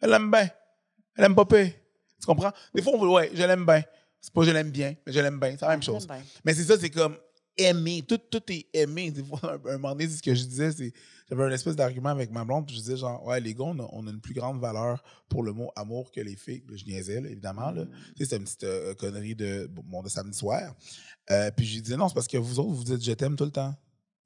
[0.01, 0.49] Elle l'aime bien.
[1.17, 1.71] Elle aime pas pire.
[2.19, 2.51] Tu comprends?
[2.73, 3.83] Des fois, on veut, ouais, je l'aime bien.
[4.21, 5.51] C'est pas je l'aime bien, mais je l'aime bien.
[5.57, 6.07] C'est la même chose.
[6.43, 7.17] Mais c'est ça, c'est comme
[7.61, 8.03] aimer.
[8.07, 9.11] Tout, tout est aimé.
[9.11, 10.93] Des fois, un, un moment donné, ce que je disais, c'est.
[11.29, 13.77] J'avais un espèce d'argument avec ma blonde, puis je disais genre, ouais, les gars, on
[13.77, 16.63] a, on a une plus grande valeur pour le mot amour que les filles.
[16.67, 17.69] Là, je niaisais, là, évidemment.
[17.69, 17.85] Là.
[18.17, 20.73] Sais, c'était une petite euh, connerie de, bon, de samedi soir.
[21.29, 23.45] Euh, puis je disais, non, c'est parce que vous autres, vous dites, je t'aime tout
[23.45, 23.75] le temps.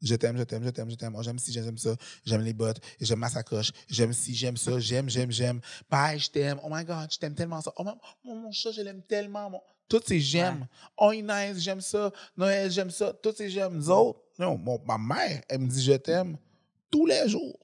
[0.02, 1.14] Je t'aime, je t'aime, je t'aime, je t'aime.
[1.18, 1.96] Oh, j'aime ci, j'aime ça.
[2.26, 3.72] J'aime les bottes, j'aime ma sacoche.
[3.90, 4.80] J'aime ci, j'aime ça.
[4.80, 5.60] J'aime, j'aime, j'aime.
[5.90, 6.60] Bye, je t'aime.
[6.64, 7.74] Oh my God, je t'aime tellement ça.
[7.78, 9.50] Oh, mon, mon, mon chat, je l'aime tellement.
[9.50, 9.62] Mon...
[9.94, 10.68] Toutes ces j'aime.
[10.98, 12.12] Oh, Inès, j'aime ça.
[12.36, 13.14] Noël, j'aime ça.
[13.14, 13.74] Toutes ces j'aime.
[13.76, 16.36] Nous autres, non, mon- ma mère, elle me dit je t'aime
[16.90, 17.60] tous les jours.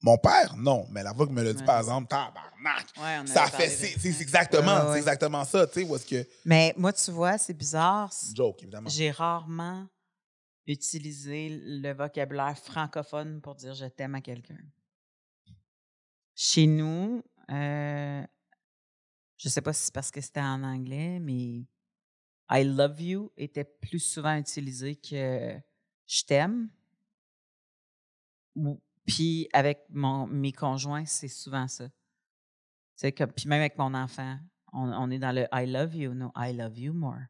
[0.00, 0.86] Mon père, non.
[0.92, 1.64] Mais la fois qu'il me l'a dit, Ouais.
[1.66, 2.86] par exemple, tabarnak.
[2.98, 4.20] Ouais, Ça fait, c'est Ouais.
[4.20, 4.92] exactement, Ouais, ouais.
[4.92, 6.24] c'est exactement ça, tu sais, où est-ce que.
[6.44, 8.12] Mais moi, tu vois, c'est bizarre.
[8.32, 8.88] Joke, évidemment.
[8.88, 9.88] J'ai rarement
[10.68, 14.56] utilisé le vocabulaire francophone pour dire je t'aime à quelqu'un.
[16.36, 18.22] Chez nous, euh,
[19.40, 21.64] je ne sais pas si c'est parce que c'était en anglais, mais
[22.50, 25.58] I love you était plus souvent utilisé que
[26.06, 26.68] je t'aime.
[29.06, 31.88] Puis avec mon, mes conjoints, c'est souvent ça.
[32.94, 34.38] C'est comme, puis même avec mon enfant,
[34.74, 37.22] on, on est dans le I love you, no, I love you more.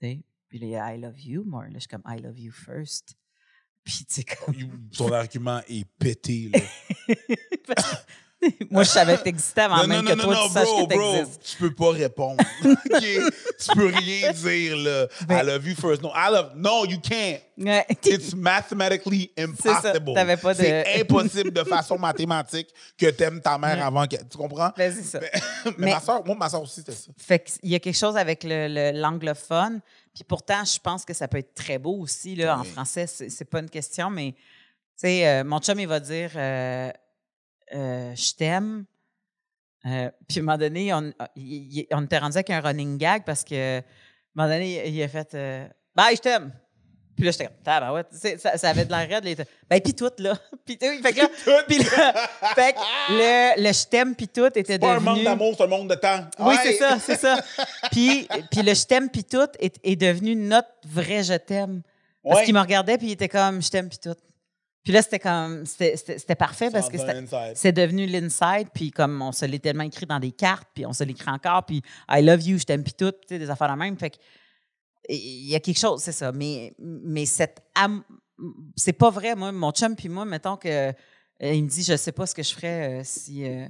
[0.00, 0.24] Tu sais?
[0.48, 1.62] Puis les I love you more.
[1.62, 3.14] Là, je suis comme I love you first.
[3.84, 4.90] Puis tu sais, comme.
[4.90, 7.74] Ton argument est pété, là.
[8.70, 11.42] Moi, je savais que t'existais avant même que toi, tu saches bro, que bro, t'existes.
[11.44, 12.42] tu peux pas répondre.
[12.64, 13.00] OK?
[13.00, 15.06] Tu peux rien dire, là.
[15.28, 16.02] Ben- I love you first.
[16.02, 16.52] No, I love...
[16.56, 17.40] No, you can't.
[17.58, 17.84] Ouais.
[18.06, 20.14] It's mathematically impossible.
[20.14, 24.16] pas de- C'est impossible de façon mathématique que t'aimes ta mère avant que...
[24.16, 24.70] Tu comprends?
[24.76, 25.20] Ben, c'est ça.
[25.20, 25.30] mais,
[25.76, 27.10] Mais- ma soeur, moi, ma soeur aussi, c'était ça.
[27.18, 29.80] Fait qu'il y a quelque chose avec le- le- l'anglophone,
[30.14, 33.06] Puis pourtant, je pense que ça peut être très beau aussi, là, en français.
[33.06, 34.38] C'est c'est pas une question, mais, tu
[34.96, 36.90] sais, euh, mon chum, il va dire euh,
[37.74, 38.84] euh, Je t'aime.
[39.86, 42.98] Euh, puis à un moment donné, on, il- il- on était rendu avec un running
[42.98, 43.82] gag parce que, à un
[44.34, 46.52] moment donné, il a fait euh, Bye, je t'aime.
[47.16, 48.02] Puis là, j'étais comme.
[48.10, 49.26] Tu sais, ça, ça avait de l'air raide.
[49.26, 50.34] était, ben, puis tout, là.
[50.64, 52.78] Puis, oui, fait que là, puis là, fait que
[53.10, 55.04] le, le je t'aime, puis tout était Pas un devenu.
[55.10, 56.24] manque d'amour, c'est un manque de temps.
[56.38, 56.56] Oui, Ouais.
[56.62, 57.38] c'est ça, c'est ça.
[57.90, 61.82] Puis, puis le je t'aime, puis tout est, est devenu notre vrai je t'aime.
[62.22, 62.44] Parce Ouais.
[62.44, 64.14] qu'il me regardait, puis il était comme je t'aime, puis tout.
[64.82, 66.96] Puis là, c'était comme, c'était parfait parce que
[67.54, 70.92] c'est devenu l'inside, puis comme on se l'est tellement écrit dans des cartes, puis on
[70.92, 73.96] se l'écrit encore, puis I love you, je t'aime, puis tout, des affaires de même.
[73.98, 74.18] Fait
[75.08, 76.30] il y a quelque chose, c'est ça.
[76.32, 77.62] Mais, mais cette
[78.76, 80.92] c'est pas vrai, moi, mon chum, puis moi, mettons que euh,
[81.42, 83.44] il me dit, je sais pas ce que je ferais euh, si.
[83.44, 83.66] euh,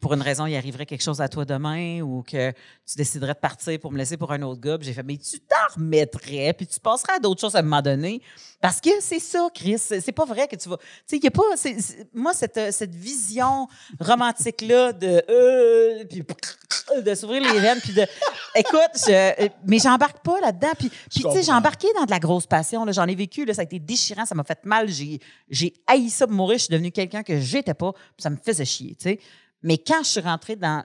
[0.00, 3.38] pour une raison, il arriverait quelque chose à toi demain ou que tu déciderais de
[3.38, 4.76] partir pour me laisser pour un autre gars.
[4.80, 7.80] J'ai fait, mais tu t'en remettrais, puis tu passerais à d'autres choses à un moment
[7.82, 8.20] donné.
[8.60, 9.78] Parce que c'est ça, Chris.
[9.78, 10.76] C'est pas vrai que tu vas.
[10.76, 11.42] Tu sais, il y a pas.
[12.12, 13.66] moi, cette, cette vision
[14.00, 15.22] romantique-là de.
[15.30, 16.22] euh, puis
[17.02, 18.04] de s'ouvrir les veines, puis de.
[18.56, 20.72] Écoute, je- mais j'embarque pas là-dedans.
[20.78, 22.84] Puis, puis tu sais, j'ai embarqué dans de la grosse passion.
[22.92, 24.88] J'en ai vécu, là, ça a été déchirant, ça m'a fait mal.
[24.88, 26.58] J'ai j'ai haï ça pour mourir.
[26.58, 29.20] Je suis devenue quelqu'un que j'étais pas, puis ça me faisait chier, tu sais.
[29.62, 30.84] Mais quand je suis rentrée dans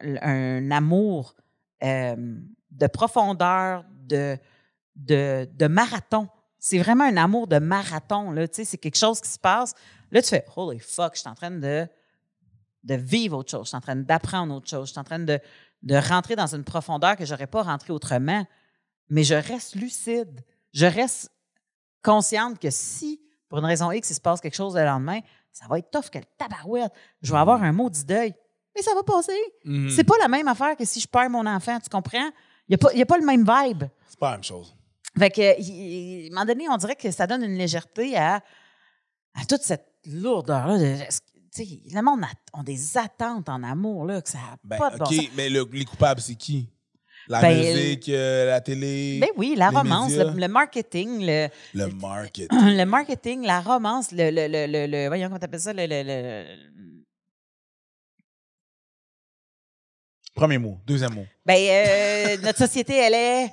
[0.00, 1.34] un amour
[1.82, 9.28] de profondeur, de, marathon, c'est vraiment un amour de marathon, là, c'est quelque chose qui
[9.28, 9.74] se passe.
[10.10, 11.86] Là, tu fais, holy fuck, je suis en train de,
[12.84, 15.38] vivre autre chose, je suis en train d'apprendre autre chose, je suis en train de,
[15.82, 18.46] de rentrer dans une profondeur que j'aurais pas rentré autrement.
[19.10, 20.42] Mais je reste lucide.
[20.72, 21.30] Je reste
[22.02, 25.20] consciente que si, pour une raison X, il se passe quelque chose le lendemain,
[25.54, 26.92] ça va être tough que le tabarouette.
[27.22, 28.34] Je vais avoir un maudit deuil.
[28.76, 29.38] Mais ça va passer.
[29.64, 29.88] Mhm.
[29.88, 32.28] C'est pas la même affaire que si je perds mon enfant, tu comprends?
[32.68, 33.84] Il n'y a, a pas le même vibe.
[34.08, 34.74] C'est pas la même chose.
[35.16, 38.42] Fait que, à un moment donné, on dirait que ça donne une légèreté à,
[39.34, 40.76] à toute cette lourdeur-là.
[40.76, 44.98] Le monde a, ont des attentes en amour, là, que ça n'a Ben, pas de
[44.98, 45.24] bon OK, sens.
[45.36, 46.68] mais le- les coupables, c'est qui?
[47.28, 51.48] La Ben, musique, euh, la télé, Ben oui, la les romance, le, le marketing, le,
[51.74, 52.48] le market.
[52.52, 56.44] le marketing, la romance, le, le, le, voyons comment t'appelles ça, le,
[60.34, 60.78] Premier mot.
[60.86, 61.26] Deuxième mot.
[61.46, 63.50] ben, euh, notre société, elle est,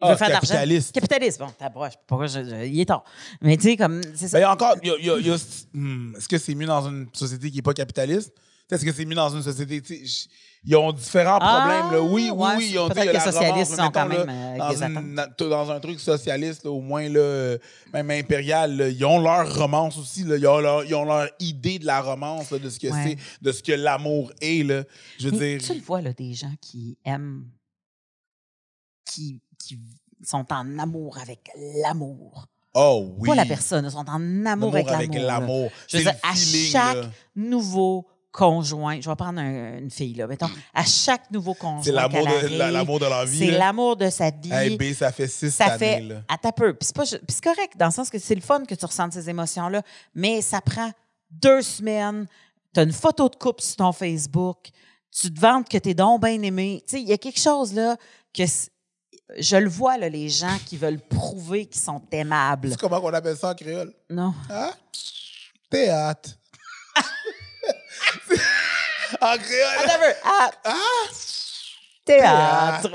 [0.00, 0.92] Ah, faire capitaliste.
[0.92, 3.04] Capitaliste, bon, je pourquoi je, je- il est tard.
[3.40, 4.38] Mais tu sais, comme, c'est ça.
[4.40, 5.36] Ben, encore, il y a- il y a- il y a-
[5.74, 8.32] hmm, est-ce que c'est mieux dans une société qui n'est pas capitaliste?
[8.72, 9.82] Est-ce que c'est mieux dans une société?
[10.64, 11.92] Ils ont différents Ah, problèmes.
[11.92, 12.00] Là.
[12.08, 12.68] Oui, oui, oui.
[12.72, 15.14] Ils ont, peut-être a que la socialistes sont quand même, euh, là, avec dans, une-
[15.14, 17.56] na- dans un truc socialiste, là, au moins, là,
[17.92, 20.20] même impérial, ils ont leur romance aussi.
[20.22, 23.16] Ils, ont leur, ils ont leur idée de la romance, de ce que Ouais.
[23.18, 24.62] c'est, de ce que l'amour est.
[24.66, 24.84] Là.
[25.18, 25.66] Je veux Mais dire.
[25.68, 27.44] tu le vois, là, des gens qui aiment,
[29.04, 29.78] qui, qui
[30.24, 31.50] sont en amour avec
[31.82, 32.46] l'amour.
[32.74, 33.28] Oh oui.
[33.28, 35.14] Pas la personne, ils sont en amour, avec l'amour.
[35.16, 35.26] là.
[35.26, 35.70] l'amour.
[35.88, 37.10] Je veux dire, à chaque là.
[37.36, 41.82] nouveau conjoint, je vais prendre un- une fille, là, mettons, à chaque nouveau conjoint.
[41.82, 43.38] C'est l'amour de, de leur vie.
[43.38, 44.50] C'est l'amour de sa vie.
[44.50, 45.78] Hey, B, ça fait six ça années.
[45.78, 46.22] fait là.
[46.28, 46.72] à ta peu.
[46.74, 49.82] Puis c'est correct dans le sens que c'est le fun que tu ressentes ces émotions-là,
[50.14, 50.90] mais ça prend
[51.30, 52.26] deux semaines.
[52.74, 54.68] Tu as une photo de couple sur ton Facebook,
[55.10, 56.82] tu te vantes que tu es donc bien aimé.
[56.86, 57.96] Tu sais, il y a quelque chose là
[58.34, 58.44] que
[59.38, 62.70] je le vois là, les gens qui veulent prouver qu'ils sont aimables.
[62.70, 63.92] C'est comment on appelle ça en créole?
[64.08, 64.32] Non.
[64.50, 64.70] Hein?
[65.70, 66.30] Théâtre.
[69.20, 69.76] en créole.
[69.78, 70.14] Whatever.
[70.24, 70.72] Ah, Ah!
[72.04, 72.90] théâtre.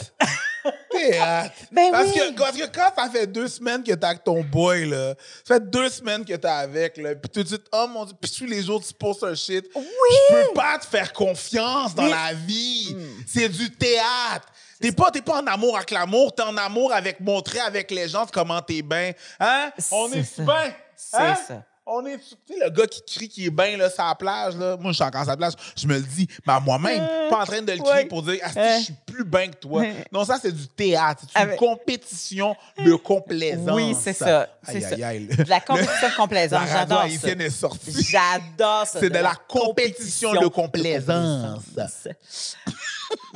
[0.92, 1.52] Théâtre.
[1.72, 2.14] Ben parce, oui.
[2.14, 5.14] que, parce que quand ça fait deux semaines que t'es avec ton boy, là,
[5.48, 8.16] ça fait deux semaines que t'es avec, là, puis tout de suite, oh mon Dieu,
[8.20, 9.66] puis tous les jours, tu postes un shit.
[9.76, 9.84] Oui.
[10.30, 12.94] Je peux pas te faire confiance dans Mais- la vie.
[12.94, 13.22] Hmm.
[13.26, 14.48] C'est du théâtre.
[14.82, 18.10] T'es pas, t'es pas en amour avec l'amour, t'es en amour avec montrer avec les
[18.10, 19.14] gens comment t'es bien.
[19.40, 19.72] Hein?
[19.92, 20.74] On est bien.
[20.98, 21.36] C'est Hein?
[21.48, 21.64] ça.
[21.90, 24.58] On est, tu sais, le gars qui crie qu'il est bien là, sur la plage,
[24.58, 24.76] là.
[24.76, 25.54] Moi, je suis encore sur la plage.
[25.78, 28.06] Je me le dis, mais à moi-même, Euh, pas en train de le crier ouais.
[28.06, 29.84] pour dire, ah, je suis plus bien que toi.
[30.12, 31.24] Non, ça, c'est du théâtre.
[31.32, 33.70] C'est une Avec- compétition de complaisance.
[33.74, 34.50] Oui, c'est ça.
[34.64, 34.88] C'est Aïe, ça.
[34.96, 35.28] aïe, aïe.
[35.28, 36.68] De la compétition de La complaisance.
[36.70, 37.04] J'adore ça.
[37.06, 38.04] haïtienne est sortie.
[38.04, 39.00] J'adore ça.
[39.00, 41.64] C'est de la compétition de complaisance.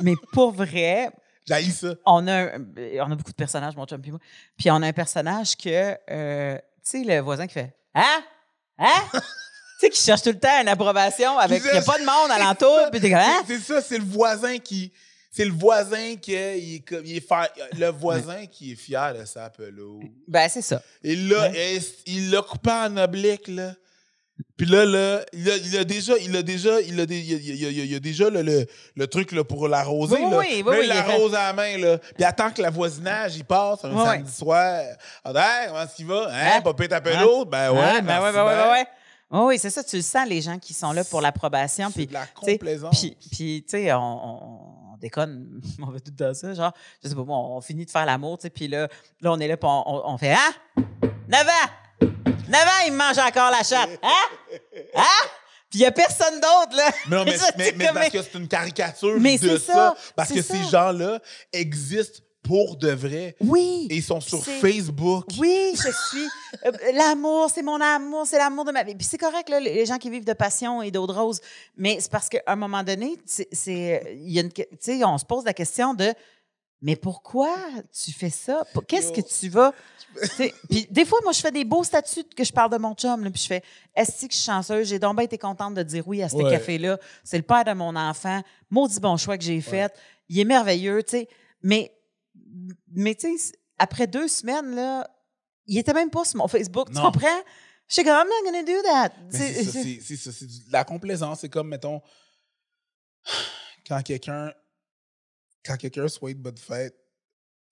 [0.00, 1.10] Mais pour vrai,
[1.46, 1.94] J'ai ça.
[2.04, 4.20] on a, on a beaucoup de personnages, mon chum et moi.
[4.58, 8.22] Puis on a un personnage que, euh, tu sais, le voisin qui fait Hein?
[8.78, 9.02] Hein?
[9.12, 9.18] tu
[9.80, 11.62] sais, qui cherche tout le temps une approbation avec.
[11.64, 12.78] Il n'y a pas de monde alentour.
[12.90, 13.42] Puis t'es Hein?
[13.46, 14.92] C'est ça, c'est le voisin qui.
[15.34, 18.76] C'est le voisin qui est, il est comme- il est fier- le voisin qui est
[18.76, 20.04] fier de sa pelouse.
[20.28, 20.82] Ben, c'est ça.
[21.02, 21.80] Il l'a Ouais.
[22.04, 23.74] il l'a coupé en oblique, là?
[24.62, 27.16] Puis là, là, il a, il a déjà, il a déjà, il a, il a,
[27.16, 30.14] il a- il a- il a déjà le, le, le truc là, pour l'arroser.
[30.14, 30.38] Oui, là.
[30.38, 31.98] oui, oui, Là, oui, il l'arrose à la main, là.
[31.98, 34.82] Puis attend que le voisinage, il passe un samedi soir.
[35.24, 36.28] Ah, ben, comment est-ce qu'il va?
[36.30, 36.60] Hein, Hein?
[36.60, 37.22] pas taper Hein?
[37.22, 37.50] l'autre?
[37.50, 37.94] Ben ouais, Hein?
[37.94, 38.62] ben merci, ouais, ben ouais, ben.
[38.66, 38.86] ben ouais.
[39.32, 39.82] Oui, oui, c'est ça.
[39.82, 41.88] Tu le sens, les gens qui sont là pour l'approbation.
[41.88, 43.00] C'est Puis, de la complaisance.
[43.00, 46.54] Puis, puis, tu sais, on, on- on déconne, on va tout dans ça.
[46.54, 46.72] Genre,
[47.02, 48.86] je sais pas, bon, on finit de faire l'amour, tu sais, puis là,
[49.22, 50.52] là, on est là, puis on, on- on fait Hein?
[51.28, 51.70] 9 ans!
[52.02, 53.90] 9 ans, il me mange encore la chatte.
[54.02, 54.58] Hein?
[54.94, 55.28] Hein?
[55.70, 56.90] Puis il y a personne d'autre, là.
[57.08, 57.52] Mais non, mais, Ça,
[57.94, 60.54] parce que c'est une caricature Mais de c'est ça, Parce que ça.
[60.54, 61.18] ces gens-là
[61.52, 63.36] existent pour de vrai.
[63.40, 63.86] Oui.
[63.88, 65.24] Et ils sont sur Facebook.
[65.38, 66.28] Oui, je suis.
[66.66, 68.94] euh, l'amour, c'est mon amour, c'est l'amour de ma vie.
[68.96, 71.40] Puis c'est correct, là, les gens qui vivent de passion et d'eau de rose.
[71.76, 73.48] Mais c'est parce qu'à un moment donné, c'est,
[74.16, 76.12] il y a une, on se pose la question de
[76.82, 77.56] mais pourquoi
[77.92, 78.64] tu fais ça?
[78.88, 79.72] Qu'est-ce que tu vas.
[80.36, 82.94] tu Puis des fois, moi, je fais des beaux statuts que je parle de mon
[82.94, 83.62] chum, là, puis je fais
[83.94, 84.88] Est-ce que je suis chanceuse?
[84.88, 86.50] J'ai donc bien été contente de dire oui à ce Ouais.
[86.50, 86.98] café-là.
[87.24, 88.42] C'est le père de mon enfant.
[88.68, 89.94] Maudit bon choix que j'ai fait.
[90.28, 91.28] Il est merveilleux, tu sais.
[91.62, 91.94] Mais,
[92.92, 95.08] mais tu sais, après deux semaines, là,
[95.66, 96.88] il était même pas sur mon Facebook.
[96.88, 97.02] Tu Non.
[97.02, 97.28] comprends?
[97.88, 99.08] Je suis comme, I'm not gonna do that.
[99.30, 101.40] Tu c'est ça, c'est- la complaisance.
[101.40, 102.00] C'est comme, mettons,
[103.86, 104.52] quand quelqu'un
[105.64, 106.96] quand quelqu'un souhaite bonne fête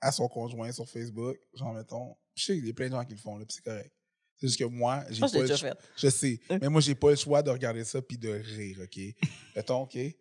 [0.01, 3.05] à son conjoint sur Facebook, genre, mettons, je sais qu'il y a plein de gens
[3.05, 3.93] qui le font, là, c'est correct.
[4.37, 5.79] C'est juste que moi, j'ai pas je le fait.
[5.97, 6.41] Je sais.
[6.49, 6.59] Hein?
[6.63, 8.99] Mais moi, j'ai pas le choix de regarder ça puis de rire, OK?
[9.57, 9.93] Mettons, OK?
[9.93, 10.17] Tu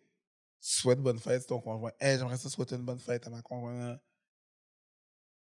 [0.60, 1.92] souhaites bonne fête à ton conjoint.
[1.98, 3.98] Hey, j'aimerais ça souhaiter une bonne fête à ma conjointe.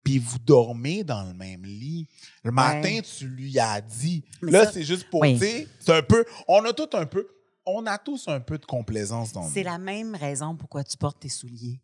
[0.05, 2.09] Puis vous dormez dans le même lit.
[2.45, 4.25] Le matin, tu lui as dit.
[4.43, 5.37] Mais Là, ça- c'est juste pour, Oui.
[5.39, 7.29] sais, c'est un peu, on a tout un peu,
[7.67, 11.21] on a tous un peu de complaisance dans C'est la même raison pourquoi tu portes
[11.21, 11.81] tes souliers.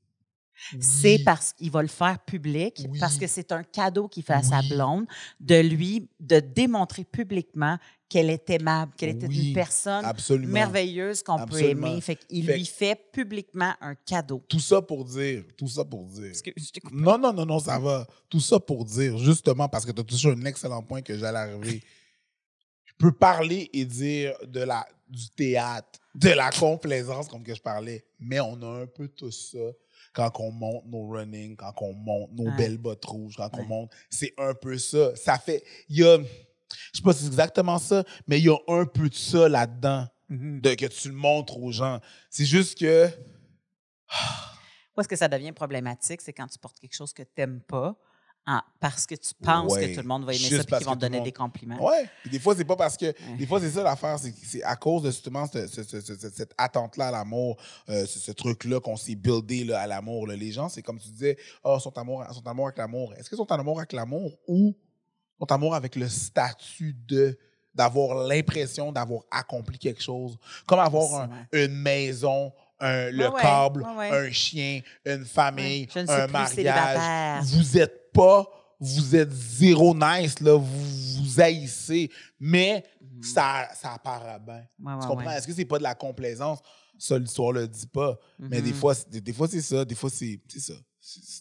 [0.72, 0.78] Oui.
[0.82, 2.98] C'est parce qu'il va le faire public, Oui.
[2.98, 5.06] parce que c'est un cadeau qu'il fait à sa blonde
[5.40, 10.52] de lui, de démontrer publiquement qu'elle est aimable, qu'elle était Oui, une personne Absolument.
[10.52, 12.00] merveilleuse qu'on peut aimer.
[12.00, 14.42] Fait qu'il Fait- lui fait publiquement un cadeau.
[14.48, 16.26] Tout ça pour dire, tout ça pour dire.
[16.26, 16.80] Excuse, je.
[16.96, 18.06] Non, non, non, non, ça va.
[18.28, 21.38] Tout ça pour dire, justement, parce que tu as touché un excellent point que j'allais
[21.38, 21.82] arriver.
[23.00, 27.60] Je peux parler et dire de la, du théâtre, de la complaisance, comme que je
[27.60, 29.58] parlais, mais on a un peu tout ça
[30.12, 32.56] quand on monte nos running, quand on monte nos Ouais.
[32.56, 33.90] belles bottes rouges, quand on monte.
[34.10, 35.14] C'est un peu ça.
[35.16, 35.64] Ça fait.
[35.88, 36.18] Il y a.
[36.18, 39.48] Je sais pas si c'est exactement ça, mais il y a un peu de ça
[39.48, 40.60] là-dedans, Mhm.
[40.60, 42.00] de, que tu le montres aux gens.
[42.30, 43.08] C'est juste que.
[44.96, 46.20] Où est-ce que ça devient problématique?
[46.20, 47.96] C'est quand tu portes quelque chose que tu n'aimes pas
[48.46, 49.90] en- parce que tu penses Ouais.
[49.90, 51.24] que tout le monde va aimer Juste ça et qu'ils vont que te donner monde-
[51.24, 51.90] des compliments.
[52.22, 53.14] Puis des fois, c'est pas parce que.
[53.38, 54.18] Des fois, c'est ça l'affaire.
[54.18, 57.56] C'est à cause de justement ce- ce- ce- ce- cette attente-là à l'amour,
[57.88, 60.26] euh, ce, truc-là qu'on s'est buildé là, à l'amour.
[60.26, 63.14] Les gens, c'est comme tu disais, oh, sont amour, sont amour avec l'amour.
[63.14, 64.74] Est-ce qu'ils sont en amour avec l'amour ou
[65.38, 67.38] sont en amour avec le statut de
[67.74, 70.36] d'avoir l'impression d'avoir accompli quelque chose?
[70.66, 77.44] Comme avoir un- une maison, un- le Ouais, câble, un chien, une famille, un mariage.
[77.46, 78.46] Vous êtes pas,
[78.80, 80.84] vous êtes zéro nice, là, vous
[81.22, 82.84] vous haïssez, mais
[83.22, 84.64] ça, ça apparaît bien.
[84.78, 84.86] Mhm.
[84.94, 85.26] Ouais, tu comprends?
[85.26, 85.36] ouais.
[85.36, 86.58] Est-ce que c'est pas de la complaisance?
[86.98, 88.16] Ça, l'histoire le dit pas.
[88.38, 88.76] Mais des Mhm.
[88.76, 90.74] fois, c'est- des, des fois c'est ça, des fois, c'est c'est ça.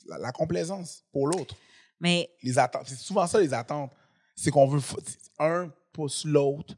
[0.08, 1.56] La, la complaisance pour l'autre.
[2.00, 2.88] Mais Les attentes.
[2.88, 3.92] C'est souvent ça, les attentes.
[4.36, 4.82] C'est qu'on veut.
[5.40, 6.74] Un pousse l'autre.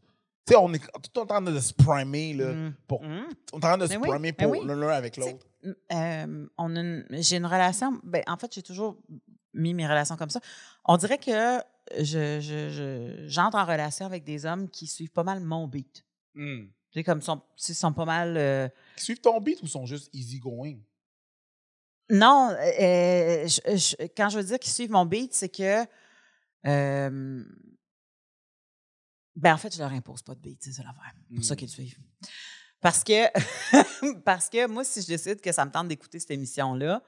[0.46, 2.52] Tu sais, on est tout en train de se primer, là.
[2.54, 2.74] Mhm.
[2.88, 3.26] Pour, Mhm.
[3.54, 4.60] On est en train de se oui, primer pour oui.
[4.66, 5.46] l'un avec l'autre.
[5.94, 8.00] euh, on j'ai une relation.
[8.04, 8.98] Ben, en fait, j'ai toujours
[9.56, 10.40] mis mes relations comme ça.
[10.86, 11.60] On dirait que
[11.98, 16.06] je, je- je- j'entre en relation avec des hommes qui suivent pas mal mon beat.
[16.36, 16.66] Hmm.
[16.92, 18.38] Tu sais, comme sont, ils sont pas mal.
[18.38, 20.78] euh, Qui suivent ton beat ou sont juste easy going?
[22.10, 25.86] Non, euh, je- je- quand je veux dire qu'ils suivent mon beat, c'est que.
[26.68, 27.44] euh,
[29.36, 31.14] ben, en fait, je leur impose pas de beat, c'est ça l'affaire.
[31.30, 31.58] C'est pour ça Mm.
[31.58, 31.98] qu'ils le suivent.
[32.80, 33.28] Parce que,
[34.24, 37.02] parce que moi, si je décide que ça me tente d'écouter cette émission-là,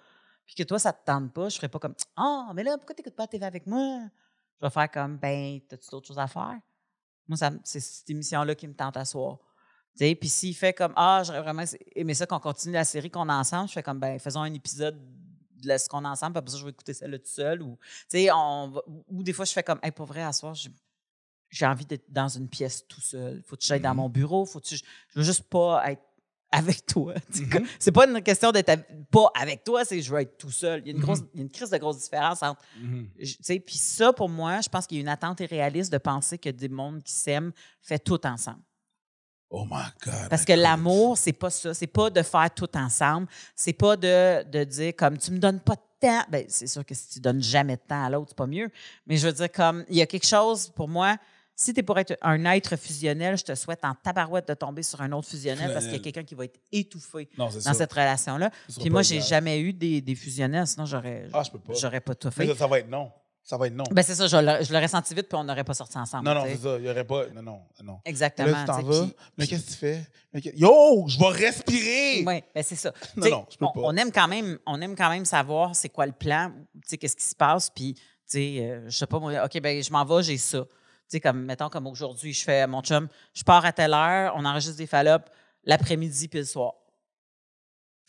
[0.48, 2.96] puis que toi, ça te tente pas, je ferai pas comme Ah, mais là, pourquoi
[2.96, 4.00] t'écoutes pas la TV avec moi?
[4.60, 6.58] Je vais faire comme Ben, t'as-tu d'autres choses à faire?
[7.28, 9.38] Moi, c'est cette émission-là qui me tente à soir.
[9.96, 11.64] Tu sais, Puis s'il fait comme Ah, j'aurais vraiment
[11.96, 14.54] aimé ça qu'on continue la série qu'on a ensemble, je fais comme Ben, faisons un
[14.54, 14.98] épisode
[15.62, 17.62] de ce qu'on a ensemble, puis après ça, je vais écouter celle-là tout seul.
[17.62, 17.78] Ou,
[18.34, 20.72] on va- ou des fois, je fais comme Hey, pour vrai, à soir, j'ai-
[21.66, 23.42] envie d'être dans une pièce tout seul.
[23.44, 23.98] Faut que j'aille dans Mhm.
[23.98, 26.02] mon bureau, faut que je, je veux juste pas être
[26.52, 27.14] avec toi.
[27.36, 27.50] Mhm.
[27.50, 28.72] comme- C'est pas une question d'être
[29.12, 30.82] pas avec toi, c'est je veux être tout seul.
[30.86, 32.62] Il y a une, grosse, il y a une crise de grosse différence entre
[33.20, 35.98] tu sais, Puis ça, pour moi, je pense qu'il y a une attente irréaliste de
[35.98, 38.62] penser que des mondes qui s'aiment fait tout ensemble.
[39.50, 40.30] Oh my God.
[40.30, 41.74] Parce que l'amour, c'est pas ça.
[41.74, 43.28] C'est pas de faire tout ensemble.
[43.56, 46.24] C'est pas de, de dire comme tu me donnes pas de temps.
[46.30, 48.70] Ben, c'est sûr que si tu donnes jamais de temps à l'autre, c'est pas mieux.
[49.06, 51.16] Mais je veux dire, comme il y a quelque chose pour moi,
[51.60, 54.84] si tu es pour être un être fusionnel, je te souhaite en tabarouette de tomber
[54.84, 57.60] sur un autre fusionnel parce qu'il y a quelqu'un qui va être étouffé Non, dans
[57.60, 57.74] ça.
[57.74, 58.52] cette relation-là.
[58.80, 62.16] Puis moi, j'ai jamais eu des, des fusionnels, sinon j'aurais Ah, pas.
[62.16, 62.48] tout Mais fait.
[62.54, 63.12] ça, ça va être non.
[63.44, 63.86] Ça va être non.
[63.92, 66.26] Ben c'est ça, je l'aurais senti vite, puis on n'aurait pas sorti ensemble.
[66.26, 66.76] non, non, c'est ça.
[66.76, 67.28] Il n'y aurait pas.
[67.34, 68.00] Non, non, non.
[68.06, 68.50] Exactement.
[68.52, 69.02] Là, tu t'en vas.
[69.06, 70.06] puis- Mais qu'est-ce que tu fais?
[70.34, 72.24] Mais que- Yo, je vais respirer!
[72.28, 72.92] Oui, ben c'est ça.
[73.16, 73.80] Non, non, je peux on, pas.
[73.86, 76.98] on aime quand même, on aime quand même savoir c'est quoi le plan, tu sais,
[76.98, 79.92] qu'est-ce qui se passe, puis, tu sais, euh, je sais pas, moi, OK, ben je
[79.92, 80.66] m'en vais, j'ai ça.
[81.10, 83.94] Tu sais, comme, mettons, comme aujourd'hui, je fais à mon chum, je pars à telle
[83.94, 85.30] heure, on enregistre des fallops
[85.64, 86.74] l'après-midi puis le soir.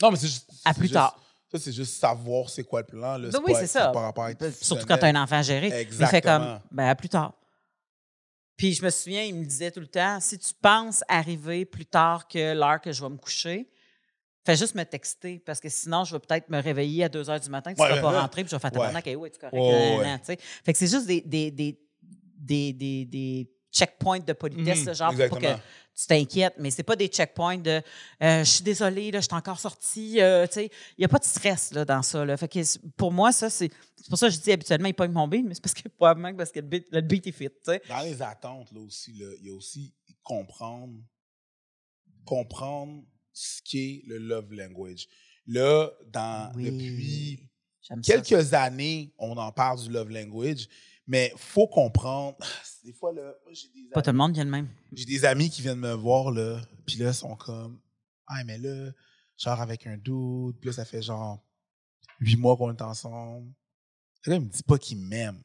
[0.03, 0.51] Non, mais c'est juste.
[0.65, 1.19] À plus juste- tard.
[1.51, 3.17] Ça, c'est juste savoir c'est quoi le plan.
[3.17, 3.31] Là.
[3.31, 3.89] Ben oui, c'est ça.
[3.89, 5.69] Par rapport à être Surtout quand tu as un enfant à gérer.
[5.69, 6.39] Il fait Exactement.
[6.39, 7.33] comme, ben à plus tard.
[8.57, 11.87] Puis je me souviens, il me disait tout le temps, si tu penses arriver plus
[11.87, 13.71] tard que l'heure que je vais me coucher,
[14.45, 17.41] fais juste me texter parce que sinon, je vais peut-être me réveiller à 2 heures
[17.41, 18.19] du matin, tu ne Ouais, seras pas ouais.
[18.21, 19.55] rentré, puis je vais faire hey, ouais, tu es correct.
[19.55, 20.19] Ouais, nan, nan, ouais.
[20.19, 20.39] tu sais.
[20.65, 21.79] Fait que c'est juste des, des, des,
[22.39, 26.95] des, des, des checkpoints de politesse, là, genre, pour que tu t'inquiètes, mais c'est pas
[26.97, 27.83] des checkpoints de
[28.23, 30.21] euh, je suis désolée, là, je suis encore sortie.
[30.21, 32.25] euh, il n'y a pas de stress là, dans ça.
[32.25, 32.37] Là.
[32.37, 33.71] Fait que c'est- pour moi, ça, c'est.
[33.97, 35.89] C'est pour ça que je dis habituellement, il pogne mon beat, mais c'est parce que
[35.89, 37.49] probablement parce que le beat, le beat est fit.
[37.49, 37.83] tu sais.
[37.89, 40.95] Dans les attentes, là aussi, il y a aussi comprendre,
[42.25, 45.07] comprendre ce qu'est le love language.
[45.47, 46.65] Là, dans, Oui.
[46.71, 47.41] depuis
[47.81, 47.95] ça.
[48.03, 50.69] quelques années, on en parle du love language,
[51.09, 52.37] mais faut comprendre.
[52.85, 54.69] Des fois, là, moi, j'ai des Pas tout amis- le monde qui a le même.
[54.93, 57.81] J'ai des amis qui viennent me voir, là, puis là, sont comme,
[58.29, 58.93] ah, mais là,
[59.37, 61.43] genre avec un doute, puis là, ça fait genre
[62.21, 63.53] huit mois qu'on est ensemble.
[64.27, 65.43] Là, il me dit pas qu'il m'aime.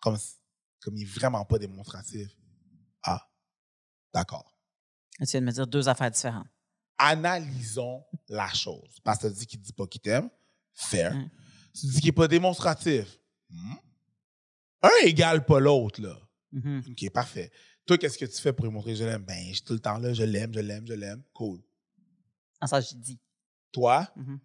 [0.00, 0.16] Comme,
[0.80, 2.28] comme il est vraiment pas démonstratif.
[3.02, 3.28] Ah,
[4.14, 4.56] d'accord.
[5.18, 6.46] Tu viens de me dire deux affaires différentes.
[6.98, 8.98] Analysons la chose.
[9.02, 10.30] Parce que tu dis qu'il dit pas qu'il t'aime.
[10.74, 11.14] Fair.
[11.14, 11.30] Mm.
[11.74, 13.18] Tu dis qu'il est pas démonstratif.
[13.50, 13.74] Hmm?
[14.82, 16.16] Un égale pas l'autre, là.
[16.52, 16.82] Mhm.
[16.90, 17.50] OK, parfait.
[17.86, 19.22] Toi, qu'est-ce que tu fais pour lui montrer que je l'aime?
[19.24, 21.22] Ben, je suis tout le temps là, je l'aime, je l'aime, je l'aime.
[21.32, 21.60] Cool.
[22.60, 23.18] En ça, j'ai dit.
[23.72, 24.38] Toi, Mhm.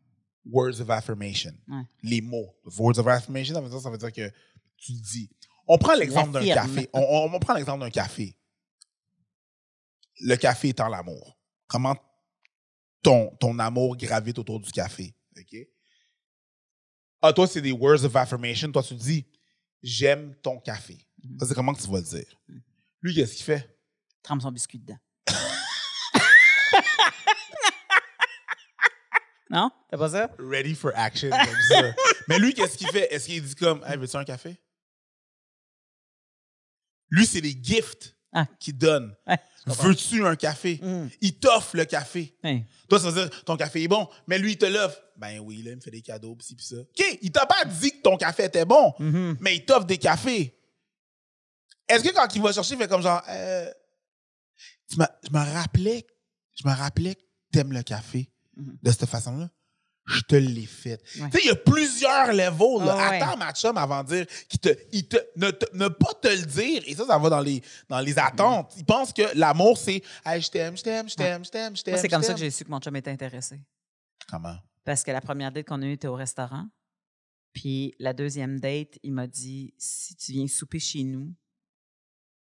[0.46, 1.54] words of affirmation.
[1.68, 1.84] Ouais.
[2.04, 2.56] Les mots.
[2.78, 4.32] Words of affirmation, ça veut dire, ça veut dire que
[4.78, 5.30] tu dis.
[5.68, 6.90] On prend l'exemple d'un café.
[6.94, 8.36] On, on- on prend l'exemple d'un café.
[10.22, 11.38] Le café étant l'amour.
[11.68, 11.96] Comment
[13.02, 15.16] ton, ton amour gravite autour du café?
[15.38, 15.58] OK?
[17.22, 18.72] Ah, toi, c'est des words of affirmation.
[18.72, 19.26] Toi, tu dis,
[19.84, 20.98] j'aime ton café.
[21.24, 21.38] Mhm.
[21.46, 22.42] C'est comment que tu vas le dire?
[23.02, 23.78] Lui, qu'est-ce qu'il fait?
[24.24, 24.98] Trempe son biscuit dedans.
[29.50, 29.70] non?
[29.90, 30.32] T'as pas ça?
[30.40, 31.94] Ready for action, comme ça.
[32.28, 33.14] Mais lui, qu'est-ce qu'il fait?
[33.14, 34.58] Est-ce qu'il dit comme, hey, veux-tu un café?
[37.10, 38.48] Lui, c'est les gifts Ah.
[38.60, 39.16] qu'il donne.
[39.28, 39.38] Ouais.
[39.66, 40.80] Veux-tu un café?
[40.82, 41.08] Mm.
[41.22, 42.36] Il t'offre le café.
[42.44, 42.66] Hey.
[42.90, 45.00] Toi, ça veut dire, ton café est bon, mais lui, il te l'offre.
[45.18, 46.78] Ben oui, là, il me fait des cadeaux, pis ci, pis ça.
[46.78, 49.38] OK, il t'a pas dit que ton café était bon, Mhm.
[49.40, 50.58] mais il t'offre des cafés.
[51.88, 53.70] Est-ce que quand il va chercher, il fait comme genre, euh,
[54.90, 56.06] tu je me rappelais,
[56.56, 58.78] je me rappelais que t'aimes le café Mhm.
[58.82, 59.50] de cette façon-là.
[60.06, 61.02] Je te l'ai fait.
[61.18, 61.30] Ouais.
[61.30, 62.86] Tu sais, il y a plusieurs levels.
[62.86, 63.10] Là.
[63.10, 63.22] Ouais.
[63.22, 66.28] Attends ma chum avant de dire qu'il te, il te, ne, te- ne pas te
[66.28, 66.84] le dire.
[66.88, 68.74] Et ça, ça va dans les, dans les attentes.
[68.78, 71.84] Il pense que l'amour, c'est hey, je t'aime, je t'aime, je t'aime, je t'aime, je
[71.84, 71.94] t'aime.
[71.94, 73.62] Moi, c'est comme ça que j'ai su que mon chum était intéressé.
[74.30, 74.58] Comment?
[74.84, 76.68] Parce que la première date qu'on a eue était au restaurant.
[77.54, 81.34] Puis la deuxième date, il m'a dit si tu viens souper chez nous,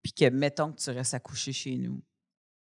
[0.01, 2.01] puis que mettons que tu restes à coucher chez nous,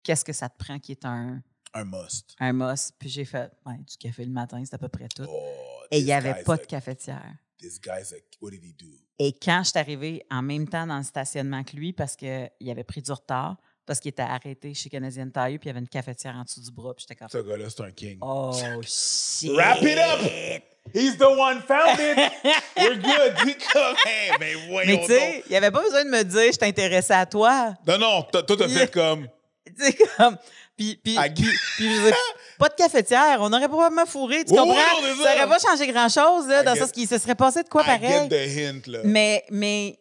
[0.04, 2.36] qu'est-ce que ça te prend qui est un, Un must.
[2.40, 2.94] un must?
[3.00, 5.26] Puis j'ai fait ouais, du café le matin, c'est à peu près tout.
[5.28, 5.44] Oh,
[5.92, 7.34] Et il n'y avait pas a- de cafetière.
[7.60, 8.88] This guy's a, what did he do?
[9.20, 12.50] Et quand je suis arrivée en même temps dans le stationnement que lui, parce qu'il
[12.70, 15.80] avait pris du retard, parce qu'il était arrêté chez Canadian Tire, puis il y avait
[15.80, 18.18] une cafetière en dessous du bras, puis j'étais comme Ce gars-là, c'est un king.
[18.22, 18.52] Oh
[18.84, 19.52] shit!
[19.56, 20.64] Wrap it up!
[20.94, 22.32] He's the one found it!
[22.78, 23.56] We're good!
[24.06, 27.14] Hey, voyons Mais tu sais, il n'y avait pas besoin de me dire je t'intéressais
[27.14, 27.74] à toi.
[27.88, 29.28] Non, non, toi, t'as fait comme...
[29.66, 30.38] Tu sais, comme.
[30.76, 32.18] Puis, puis, I puis, get- puis je veux dire,
[32.60, 33.38] pas de cafetière.
[33.42, 34.74] On aurait probablement fourré, tu comprends?
[34.74, 37.62] oui, ça n'aurait pas changé grand-chose, là, I dans le sens qu'il se serait passé
[37.64, 38.10] de quoi I pareil.
[38.10, 39.00] get the hint, là.
[39.04, 40.00] Mais, mais,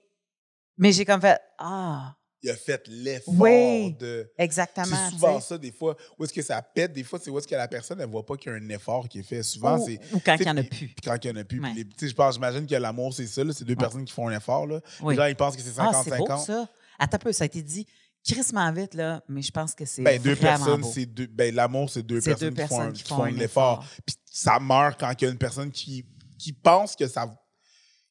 [0.79, 3.93] mais j'ai comme fait Ah, Il a fait l'effort Oui.
[4.01, 4.33] de...
[4.39, 4.87] exactement.
[4.87, 7.47] C'est souvent ça, des fois, où est-ce que ça pète, des fois, c'est où est-ce
[7.47, 9.43] que la personne, elle voit pas qu'il y a un effort qui est fait.
[9.43, 10.01] Souvent, Ou, c'est...
[10.15, 10.87] ou quand il n'y en a plus.
[10.89, 11.61] Puis quand il y en a plus.
[11.61, 11.73] Ouais.
[11.77, 13.79] les- je pense, j'imagine que l'amour, c'est ça, là, c'est deux Ouais.
[13.79, 14.81] personnes qui font un effort, là.
[15.03, 15.14] Oui.
[15.14, 16.47] Les gens, ils pensent que c'est Ah, c'est beau 50-50.
[16.47, 16.66] ça.
[16.99, 17.87] Attends un peu, ça a été dit
[18.27, 20.03] crissement vite, là, mais je pense que c'est.
[20.03, 21.27] Ben, deux personnes, c'est deux.
[21.27, 23.85] Ben, l'amour, c'est deux personnes, deux qui, font un, qui qui font un effort.
[24.07, 26.05] Puis ça meurt quand il y a une personne qui,
[26.39, 27.27] qui pense que ça.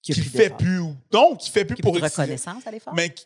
[0.02, 0.82] Qui fait plus.
[1.14, 2.94] Non, qui fait plus a pour plus reconnaissance à l'effort.
[2.96, 3.26] Mais qui-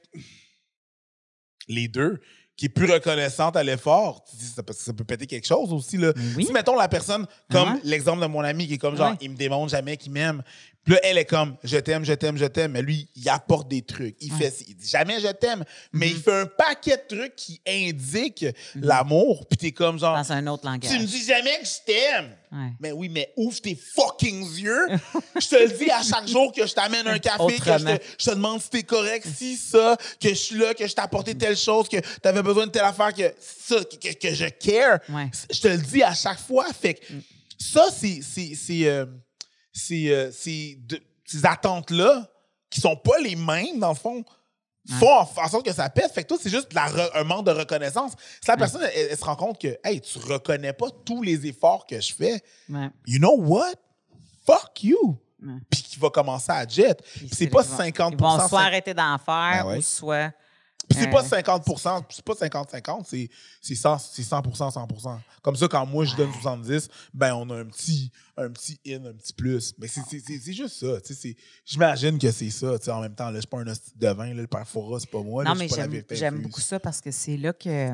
[1.68, 2.22] les deux,
[2.58, 5.74] qui est plus reconnaissante à l'effort, tu dis, ça, peut- ça peut péter quelque chose
[5.74, 5.98] aussi.
[5.98, 6.14] Là.
[6.38, 6.46] Oui.
[6.46, 9.36] Si, mettons, la personne, comme l'exemple de mon ami qui est comme genre, il me
[9.36, 10.44] démontre jamais qu'il m'aime,
[10.86, 12.72] Puis là, elle est comme, je t'aime, je t'aime, je t'aime.
[12.74, 14.16] Mais lui, il apporte des trucs.
[14.22, 17.60] Il fait, il dit jamais je t'aime, mais il fait un paquet de trucs qui
[17.68, 19.48] indiquent l'amour.
[19.48, 20.92] Puis t'es comme genre, Dans un autre langage.
[20.92, 22.36] tu me dis jamais que je t'aime.
[22.52, 22.70] Ouais.
[22.80, 24.86] Mais oui, mais ouvre tes fucking yeux.
[25.42, 28.04] je te le dis à chaque jour que je t'amène un café, que je te,
[28.20, 31.02] je te demande si t'es correct, si ça, que je suis là, que je t'ai
[31.02, 34.46] apporté telle chose, que t'avais besoin de telle affaire, que ça, que, que- que je
[34.46, 35.00] care.
[35.10, 35.30] Ouais.
[35.52, 36.68] Je te le dis à chaque fois.
[36.80, 37.06] Fait que
[37.58, 38.22] ça, c'est,
[39.76, 40.80] c'est, euh, ces
[41.44, 42.30] attentes-là,
[42.70, 44.24] qui sont pas les mêmes, dans le fond,
[45.00, 46.12] font en, en sorte que ça pète.
[46.12, 48.14] Fait que toi, c'est juste de la re- un manque de reconnaissance.
[48.42, 51.46] Si la personne, elle, elle se rend compte que, hey, tu reconnais pas tous les
[51.48, 52.90] efforts que je fais, Ouais.
[53.08, 53.74] you know what?
[54.46, 55.18] Fuck you.
[55.70, 57.00] Puis qui va commencer à jet.
[57.16, 60.32] Puis c'est pas qu'ils vont- 50 Ils vont soit arrêter d'en faire Ben ou soit.
[60.90, 63.30] Puis c'est pas 50% c'est pas 50-50, c'est
[63.62, 67.56] c'est 100, c'est 100 100 Comme ça, quand moi je donne 70, ben on a
[67.60, 69.74] un petit, un petit in, un petit plus.
[69.78, 71.02] Mais c'est- juste ça.
[71.02, 72.78] tu sais, c'est- J'imagine que c'est ça.
[72.78, 74.48] tu sais, En même temps, là, je suis pas un hostie de vin, là, le
[74.48, 75.44] père Fora, c'est pas moi.
[75.44, 75.68] Non, mais
[76.12, 77.94] j'aime beaucoup ça parce que c'est là que.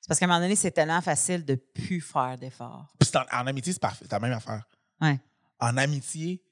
[0.00, 2.88] C'est parce qu'à un moment donné, c'est tellement facile de plus faire d'efforts.
[3.14, 4.04] En, en amitié, c'est parfait.
[4.04, 4.64] C'est la même affaire.
[5.00, 5.20] Ouais.
[5.60, 6.42] En amitié,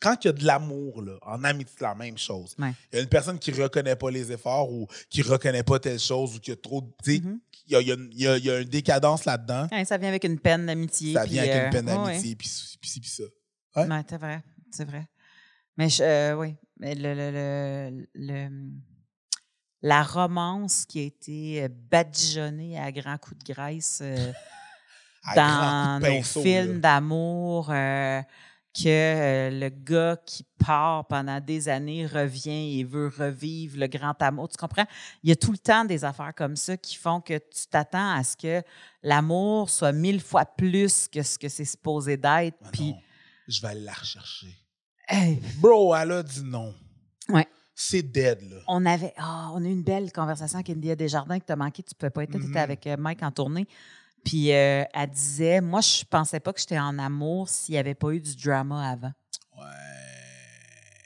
[0.00, 2.54] quand il y a de l'amour, en amitié, c'est la même chose.
[2.58, 2.72] Ouais.
[2.92, 5.62] Il y a une personne qui ne reconnaît pas les efforts ou qui ne reconnaît
[5.62, 6.80] pas telle chose ou qui a trop.
[6.82, 7.40] de- Mhm.
[7.68, 9.24] il y, a, il y a une- il y a- il y a une décadence
[9.24, 9.66] là-dedans.
[9.72, 11.14] Ouais, ça vient avec une peine d'amitié.
[11.14, 13.22] Ça vient avec euh, une peine d'amitié, puis puis puis ça.
[13.76, 14.42] Ouais, c'est vrai.
[14.70, 15.06] C'est vrai.
[15.76, 16.54] Mais je- euh, oui.
[16.78, 18.70] Mais le, le- le- le-
[19.82, 24.32] la romance qui a été euh, badigeonnée à grands coups de graisse euh,
[25.36, 27.70] dans nos pinceau, films d'amour,
[28.82, 34.20] que euh, le gars qui part pendant des années revient et veut revivre le grand
[34.22, 34.48] amour.
[34.48, 34.84] Tu comprends?
[35.22, 38.12] Il y a tout le temps des affaires comme ça qui font que tu t'attends
[38.14, 38.62] à ce que
[39.02, 42.56] l'amour soit mille fois plus que ce que c'est supposé d'être.
[42.64, 42.94] Ah Puis,
[43.48, 44.48] je vais aller la rechercher.
[45.08, 46.74] hey, Bro, elle a dit non.
[47.28, 47.46] Ouais.
[47.74, 48.56] C'est dead, là.
[48.68, 51.56] on avait ah, on a eu une belle conversation avec India Desjardins que tu as
[51.56, 52.48] manqué, tu ne pouvais pas être là, Mhm.
[52.50, 53.66] étais avec euh, Mike en tournée.
[54.26, 57.94] Puis euh, elle disait Moi, je pensais pas que j'étais en amour s'il n'y avait
[57.94, 59.12] pas eu du drama avant.
[59.56, 59.62] Ouais.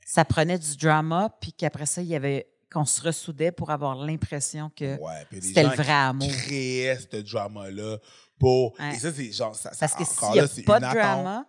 [0.06, 3.94] Ça prenait du drama, puis qu'après ça, il y avait qu'on se ressoudait pour avoir
[3.96, 6.28] l'impression que Ouais, c'était le vrai qui amour.
[6.28, 7.98] créaient ce drama-là
[8.38, 8.72] pour.
[8.80, 8.94] Ouais.
[8.94, 9.54] Et ça, c'est genre.
[9.54, 11.46] Ça, Parce que s'il n'y a là, pas de drama,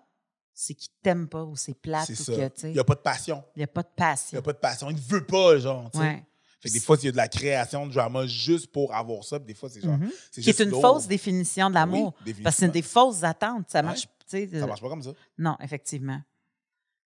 [0.53, 3.43] c'est qu'il t'aime pas ou c'est plate ou que, Il n'y a pas de passion.
[3.55, 4.39] il n'y a pas de Il n'y passion.
[4.39, 4.89] a pas de passion.
[4.89, 5.89] Il ne veut pas, genre.
[5.95, 6.23] Ouais.
[6.61, 9.23] Fait que des fois, il y a de la création de drama juste pour avoir
[9.23, 9.39] ça.
[9.39, 9.97] Puis des fois, c'est genre.
[9.97, 10.11] Mhm.
[10.31, 12.13] c'est Qui est juste une fausse définition de l'amour.
[12.25, 13.69] Oui, parce que c'est des fausses attentes.
[13.69, 15.11] Ça marche, tu sais, Ça marche pas comme ça.
[15.39, 16.21] Non, effectivement.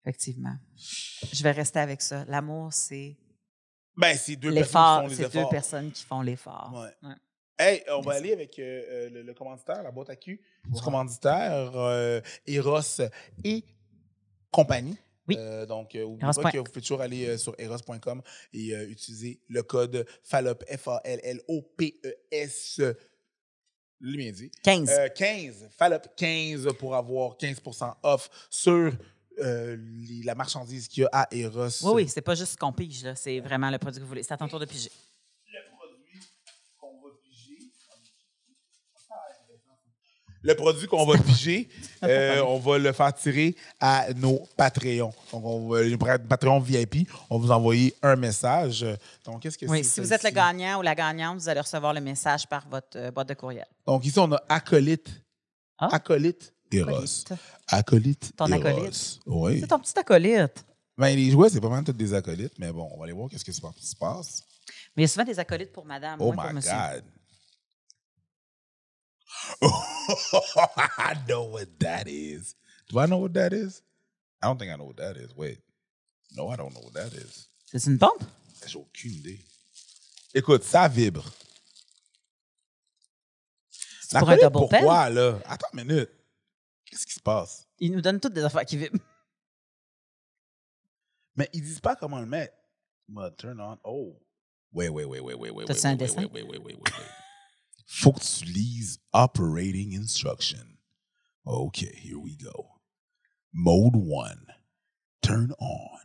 [0.04, 0.56] Effectivement.
[1.32, 2.24] Je vais rester avec ça.
[2.28, 3.18] L'amour, c'est
[3.97, 5.08] Ben, c'est deux personnes l'effort.
[5.10, 6.72] qui font les deux personnes qui font l'effort.
[6.74, 7.10] Ouais.
[7.10, 7.16] Ouais.
[7.60, 10.82] Hey, on va aller avec euh, euh, le, le commanditaire, la boîte à cul du
[10.82, 12.80] commanditaire, euh, Eros
[13.43, 13.64] et
[14.49, 14.97] compagnie.
[15.32, 15.38] Oui.
[15.39, 18.21] Euh, donc, euh, n'oubliez Eros pas que vous pouvez toujours aller euh, sur eros.com
[18.53, 22.82] et euh, utiliser le code FALLOP, F-A-L-L-O-P-E-S,
[23.99, 24.51] le dit.
[24.63, 24.89] 15.
[24.89, 28.91] Euh, 15, FALLOP 15 pour avoir 15% off sur
[29.39, 31.67] euh, les- la marchandise qu'il y a à Eros.
[31.84, 33.15] oui, oui, c'est pas juste ce qu'on pige, là.
[33.15, 34.23] C'est vraiment le produit que vous voulez.
[34.23, 34.91] C'est à ton tour de piger.
[40.43, 41.69] Le produit qu'on va piger,
[42.03, 45.13] euh, on va le faire tirer à nos Patreons.
[45.31, 48.85] Donc, on va, les Patreons VIP, on va vous envoyer un message.
[49.23, 51.93] Donc, qu'est-ce que Oui, si vous êtes le gagnant ou la gagnante, vous allez recevoir
[51.93, 53.67] le message par votre euh, boîte de courriel.
[53.85, 55.09] Donc, ici, on a Acolyte.
[55.77, 55.89] Ah.
[55.91, 56.89] Acolyte Eros.
[56.93, 57.33] Acolyte.
[57.67, 59.19] Acolyte Ton acolyte.
[59.25, 59.59] Oui.
[59.59, 60.65] C'est ton petit acolyte.
[60.97, 63.29] Ben, les jouets, c'est pas mal tous des acolytes, mais bon, on va aller voir
[63.29, 64.43] qu'est-ce qui se passe- se passe.
[64.95, 66.71] Mais il y a souvent des acolytes pour madame, Oh moins pour my monsieur.
[66.71, 67.03] God.
[70.97, 72.55] I know what that is.
[72.89, 73.82] Do I know what that is?
[74.41, 75.36] I don't think I know what that is.
[75.36, 75.59] Wait.
[76.36, 77.47] No, I don't know what that is.
[77.65, 78.23] C'est une pompe?
[78.65, 79.39] J'ai aucune idée.
[80.34, 81.23] Écoute, ça vibre.
[84.01, 84.49] C'est pour un pen?
[84.51, 85.39] pourquoi, là?
[85.45, 86.09] Attends une minute.
[86.86, 87.65] Qu'est-ce qui se passe?
[87.79, 88.99] Ils nous donnent toutes des affaires qui vibrent.
[91.36, 92.53] Mais ils disent pas comment le mettre.
[93.07, 93.77] But turn on.
[93.84, 94.19] Oh.
[94.73, 96.21] Wait, wait, wait, wait, wait, wait, T'as-tu un dessin?
[96.23, 97.20] wait, wait, wait, wait, wait, wait.
[97.93, 100.65] Faut que tu lises operating instruction.
[101.45, 102.69] Okay, here we go.
[103.53, 104.45] Mode one.
[105.21, 105.99] Turn on.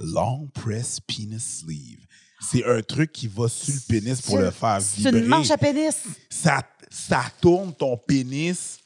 [0.00, 2.06] Long press penis sleeve.
[2.40, 5.20] C'est un truc qui va sur le pénis pour le faire C'est vibrer.
[5.20, 5.94] une manche à pénis.
[6.30, 8.78] Ça, ça tourne ton pénis.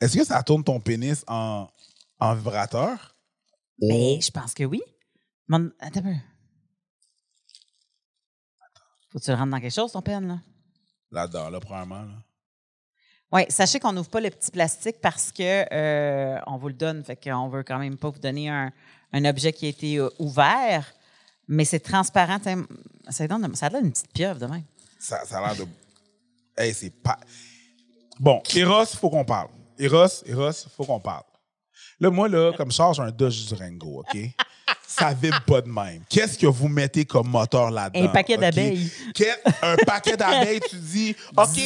[0.00, 1.68] Est-ce que ça tourne ton pénis en,
[2.18, 3.14] en vibrateur?
[3.78, 4.80] Mais je pense que oui.
[5.48, 5.70] Mon...
[5.78, 6.18] Attends un peu.
[9.12, 10.38] Faut que tu le rentres dans quelque chose, ton pen, là?
[11.10, 12.02] Là-dedans, là, premièrement.
[12.02, 12.14] Là.
[13.32, 17.04] Oui, sachez qu'on n'ouvre pas le petit plastique parce que euh, on vous le donne,
[17.04, 18.72] fait qu'on veut quand même pas vous donner un,
[19.12, 20.92] un objet qui a été euh, ouvert,
[21.48, 22.38] mais c'est transparent.
[23.10, 24.64] Ça donne, ça donne une petite pieuvre de même.
[24.98, 25.70] Ça, ça a l'air de.
[26.56, 27.18] Hey, c'est pas.
[28.18, 29.48] Bon, Eros, faut qu'on parle.
[29.78, 31.24] Eros, Eros, faut qu'on parle.
[32.00, 34.18] Là, moi, là, comme charge un Dodge Durango, OK?
[34.86, 36.02] Ça vibre pas de même.
[36.08, 38.04] Qu'est-ce que vous mettez comme moteur là-dedans?
[38.04, 38.90] Un paquet d'abeilles.
[39.62, 41.58] Un paquet d'abeilles, tu dis, OK,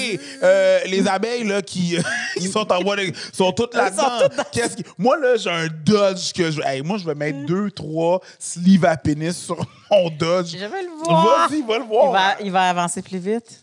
[0.42, 1.96] euh, les abeilles là, qui,
[2.38, 4.28] qui sont en voie de- sont toutes là-dedans.
[4.52, 6.60] Qu'est-ce qui- Moi, là, j'ai un Dodge que je.
[6.62, 9.56] Hey, moi, je vais mettre deux, trois sleeves à pénis sur
[9.90, 10.52] mon Dodge.
[10.56, 11.48] Je veux le voir.
[11.48, 12.12] Vas-y, va le Il voir.
[12.12, 13.60] va, il va avancer plus vite.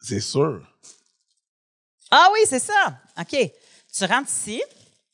[0.00, 0.60] C'est sûr.
[2.10, 2.98] Ah oui, c'est ça.
[3.20, 3.36] OK.
[3.96, 4.62] Tu rentres ici.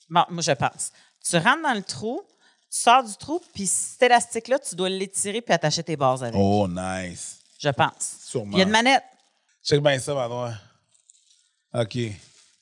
[0.08, 0.90] Bon, moi, je pense.
[1.28, 2.22] Tu rentres dans le trou,
[2.70, 6.34] tu sors du trou, puis cet élastique-là, tu dois l'étirer puis attacher tes bases avec.
[6.38, 7.38] Oh, nice.
[7.58, 8.16] Je pense.
[8.24, 8.52] Sûrement.
[8.52, 9.02] Il y a une manette.
[9.64, 10.54] Check bien ça, Manoir.
[11.74, 11.98] OK.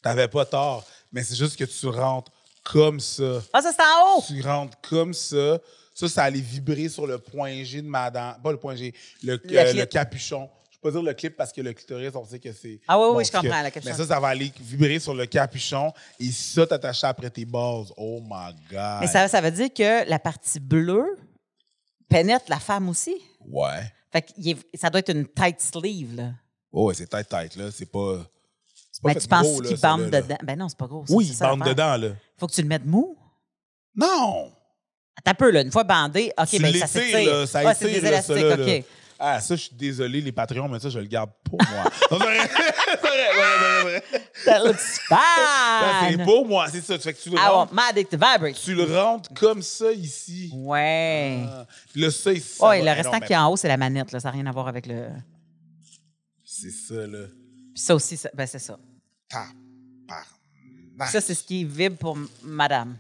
[0.02, 2.30] T'avais pas tort, mais c'est juste que tu rentres
[2.62, 3.42] comme ça.
[3.52, 4.24] Ah, ça, c'est en haut.
[4.26, 5.59] Tu rentres comme ça.
[5.94, 8.40] Ça, ça allait vibrer sur le point G de madame.
[8.42, 10.50] Pas le point G, le, Le euh, le capuchon.
[10.77, 12.81] Je peux pas dire le clip parce que le clitoris, on sait que c'est.
[12.87, 13.91] Ah oui, oui, je comprends, le capuchon.
[13.91, 17.93] Mais ça, ça va aller vibrer sur le capuchon et ça, t'attacher après tes bases.
[17.97, 19.01] Oh my God.
[19.01, 21.16] Mais ça, ça veut dire que la partie bleue
[22.11, 23.16] pénètre la femme aussi?
[23.49, 23.91] Ouais.
[24.12, 24.33] Fait que
[24.74, 26.33] ça doit être une tight sleeve, là.
[26.72, 27.70] Oh, ouais, c'est tête tête là.
[27.72, 28.18] C'est pas.
[29.03, 30.20] Mais tu penses qu'il bande là.
[30.20, 30.39] dedans?
[30.43, 31.07] Ben non, c'est pas gros.
[31.07, 32.09] ça, Oui, il bande dedans, là.
[32.37, 33.16] Faut que tu le mettes mou.
[33.95, 34.53] Non!
[35.24, 35.62] T'as peu, là.
[35.62, 37.49] Une fois bandé, OK, tu ben ça s'étire.
[37.49, 38.81] ça Ah, c'est étire, des élastiques, là, là.
[39.19, 41.85] Ah, ça, je suis désolé, les Patreons, mais ça, je le garde pour moi.
[42.09, 42.39] C'est vrai.
[42.39, 44.03] C'est vrai, c'est vrai, c'est vrai.
[44.45, 46.97] That looks Ça, c'est pour moi, c'est ça.
[46.97, 48.55] Tu fais que tu le I want rentres, my dick to vibrate.
[48.62, 50.51] tu le rentres comme ça ici.
[50.55, 51.45] Ouais.
[51.49, 51.67] Ah.
[51.93, 54.12] Puis là, ça, ici, va- le restant qui est en haut, c'est la manette.
[54.12, 54.21] Là.
[54.21, 55.09] Ça n'a rien à voir avec le.
[56.45, 57.27] C'est ça, là.
[57.75, 58.79] Puis ça aussi, ça- ben c'est ça.
[59.29, 61.11] Tabarnak.
[61.11, 62.97] Ça, c'est ce qui vibre pour madame.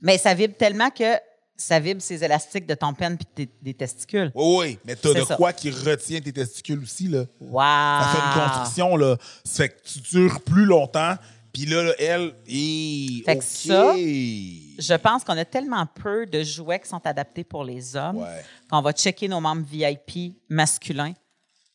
[0.00, 1.16] Mais ça vibre tellement que
[1.60, 4.30] ça vibre ces élastiques de ton penne puis tes- des testicules.
[4.34, 5.36] Oui, oui, mais t'as C'est de ça.
[5.36, 7.24] quoi qui retient tes testicules aussi, là.
[7.40, 7.60] Wow!
[7.60, 9.16] Ça fait une construction, là.
[9.44, 11.16] Ça fait que tu dures plus longtemps.
[11.52, 13.44] Puis là, là, elle, et Fait que OK.
[13.44, 18.18] ça, Je pense qu'on a tellement peu de jouets qui sont adaptés pour les hommes
[18.18, 18.44] Ouais.
[18.70, 21.14] qu'on va checker nos membres VIP masculins.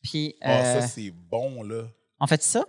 [0.02, 1.82] Puis, Ah, euh, ça, c'est bon, là.
[2.20, 2.64] on fait ça?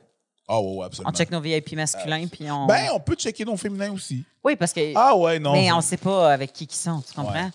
[0.47, 1.11] Ah, ouais, absolument.
[1.13, 2.67] On check nos VIP masculins, puis on...
[2.67, 4.23] Ben, on peut checker nos féminins aussi.
[4.43, 4.93] Oui, parce que...
[4.95, 5.53] Ah, ouais, non.
[5.53, 7.33] mais on sait pas avec qui ils sont, tu comprends?
[7.33, 7.49] Ouais.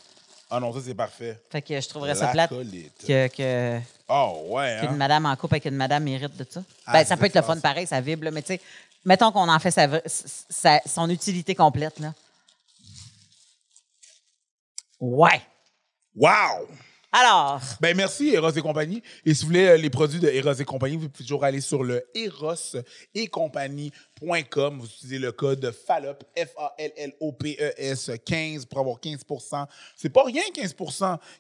[0.51, 1.41] Ah, non, ça, c'est parfait.
[1.49, 2.51] Fait que je trouverais ça La plate
[3.07, 4.93] que, que, Ah, ouais, qu'une hein?
[4.97, 6.63] madame en couple avec une madame mérite de ça.
[6.87, 8.61] Ah, ben, ça peut être le fun pareil, ça vibre, là, mais tu sais,
[9.05, 12.13] mettons qu'on en fait sa, sa- son utilité complète, là.
[14.99, 15.41] Ouais.
[16.17, 16.67] Wow!
[17.13, 19.03] Alors, Ben, merci, Eros et compagnie.
[19.25, 21.61] Et si vous voulez euh, les produits de Eros et compagnie, vous pouvez toujours aller
[21.61, 22.77] sur le eros
[23.17, 24.79] et compagnie.com.
[24.79, 29.23] Vous utilisez le code FALLOP, F-A-L-L-O-P-E-S 15 pour avoir 15
[29.97, 30.77] C'est pas rien, 15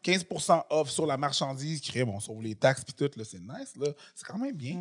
[0.03, 0.27] 15
[0.71, 3.93] off sur la marchandise qui bon, sauve les taxes puis tout, là, c'est nice, là.
[4.17, 4.77] C'est quand même bien.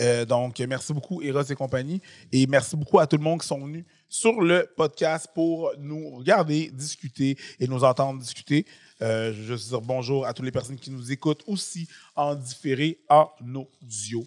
[0.00, 2.00] Euh, donc, merci beaucoup, Eros et compagnie.
[2.32, 6.16] Et merci beaucoup à tout le monde qui sont venus sur le podcast pour nous
[6.16, 8.66] regarder, discuter et nous entendre discuter.
[9.02, 13.00] Euh, je veux dire bonjour à toutes les personnes qui nous écoutent aussi en différé
[13.08, 14.24] en audio.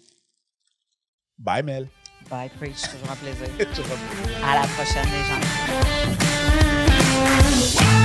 [1.38, 1.88] Bye, Mel.
[2.30, 2.82] Bye, Preach.
[2.82, 3.48] Toujours un plaisir.
[3.74, 4.44] toujours un plaisir.
[4.44, 5.24] À la prochaine, les
[7.90, 7.95] gens.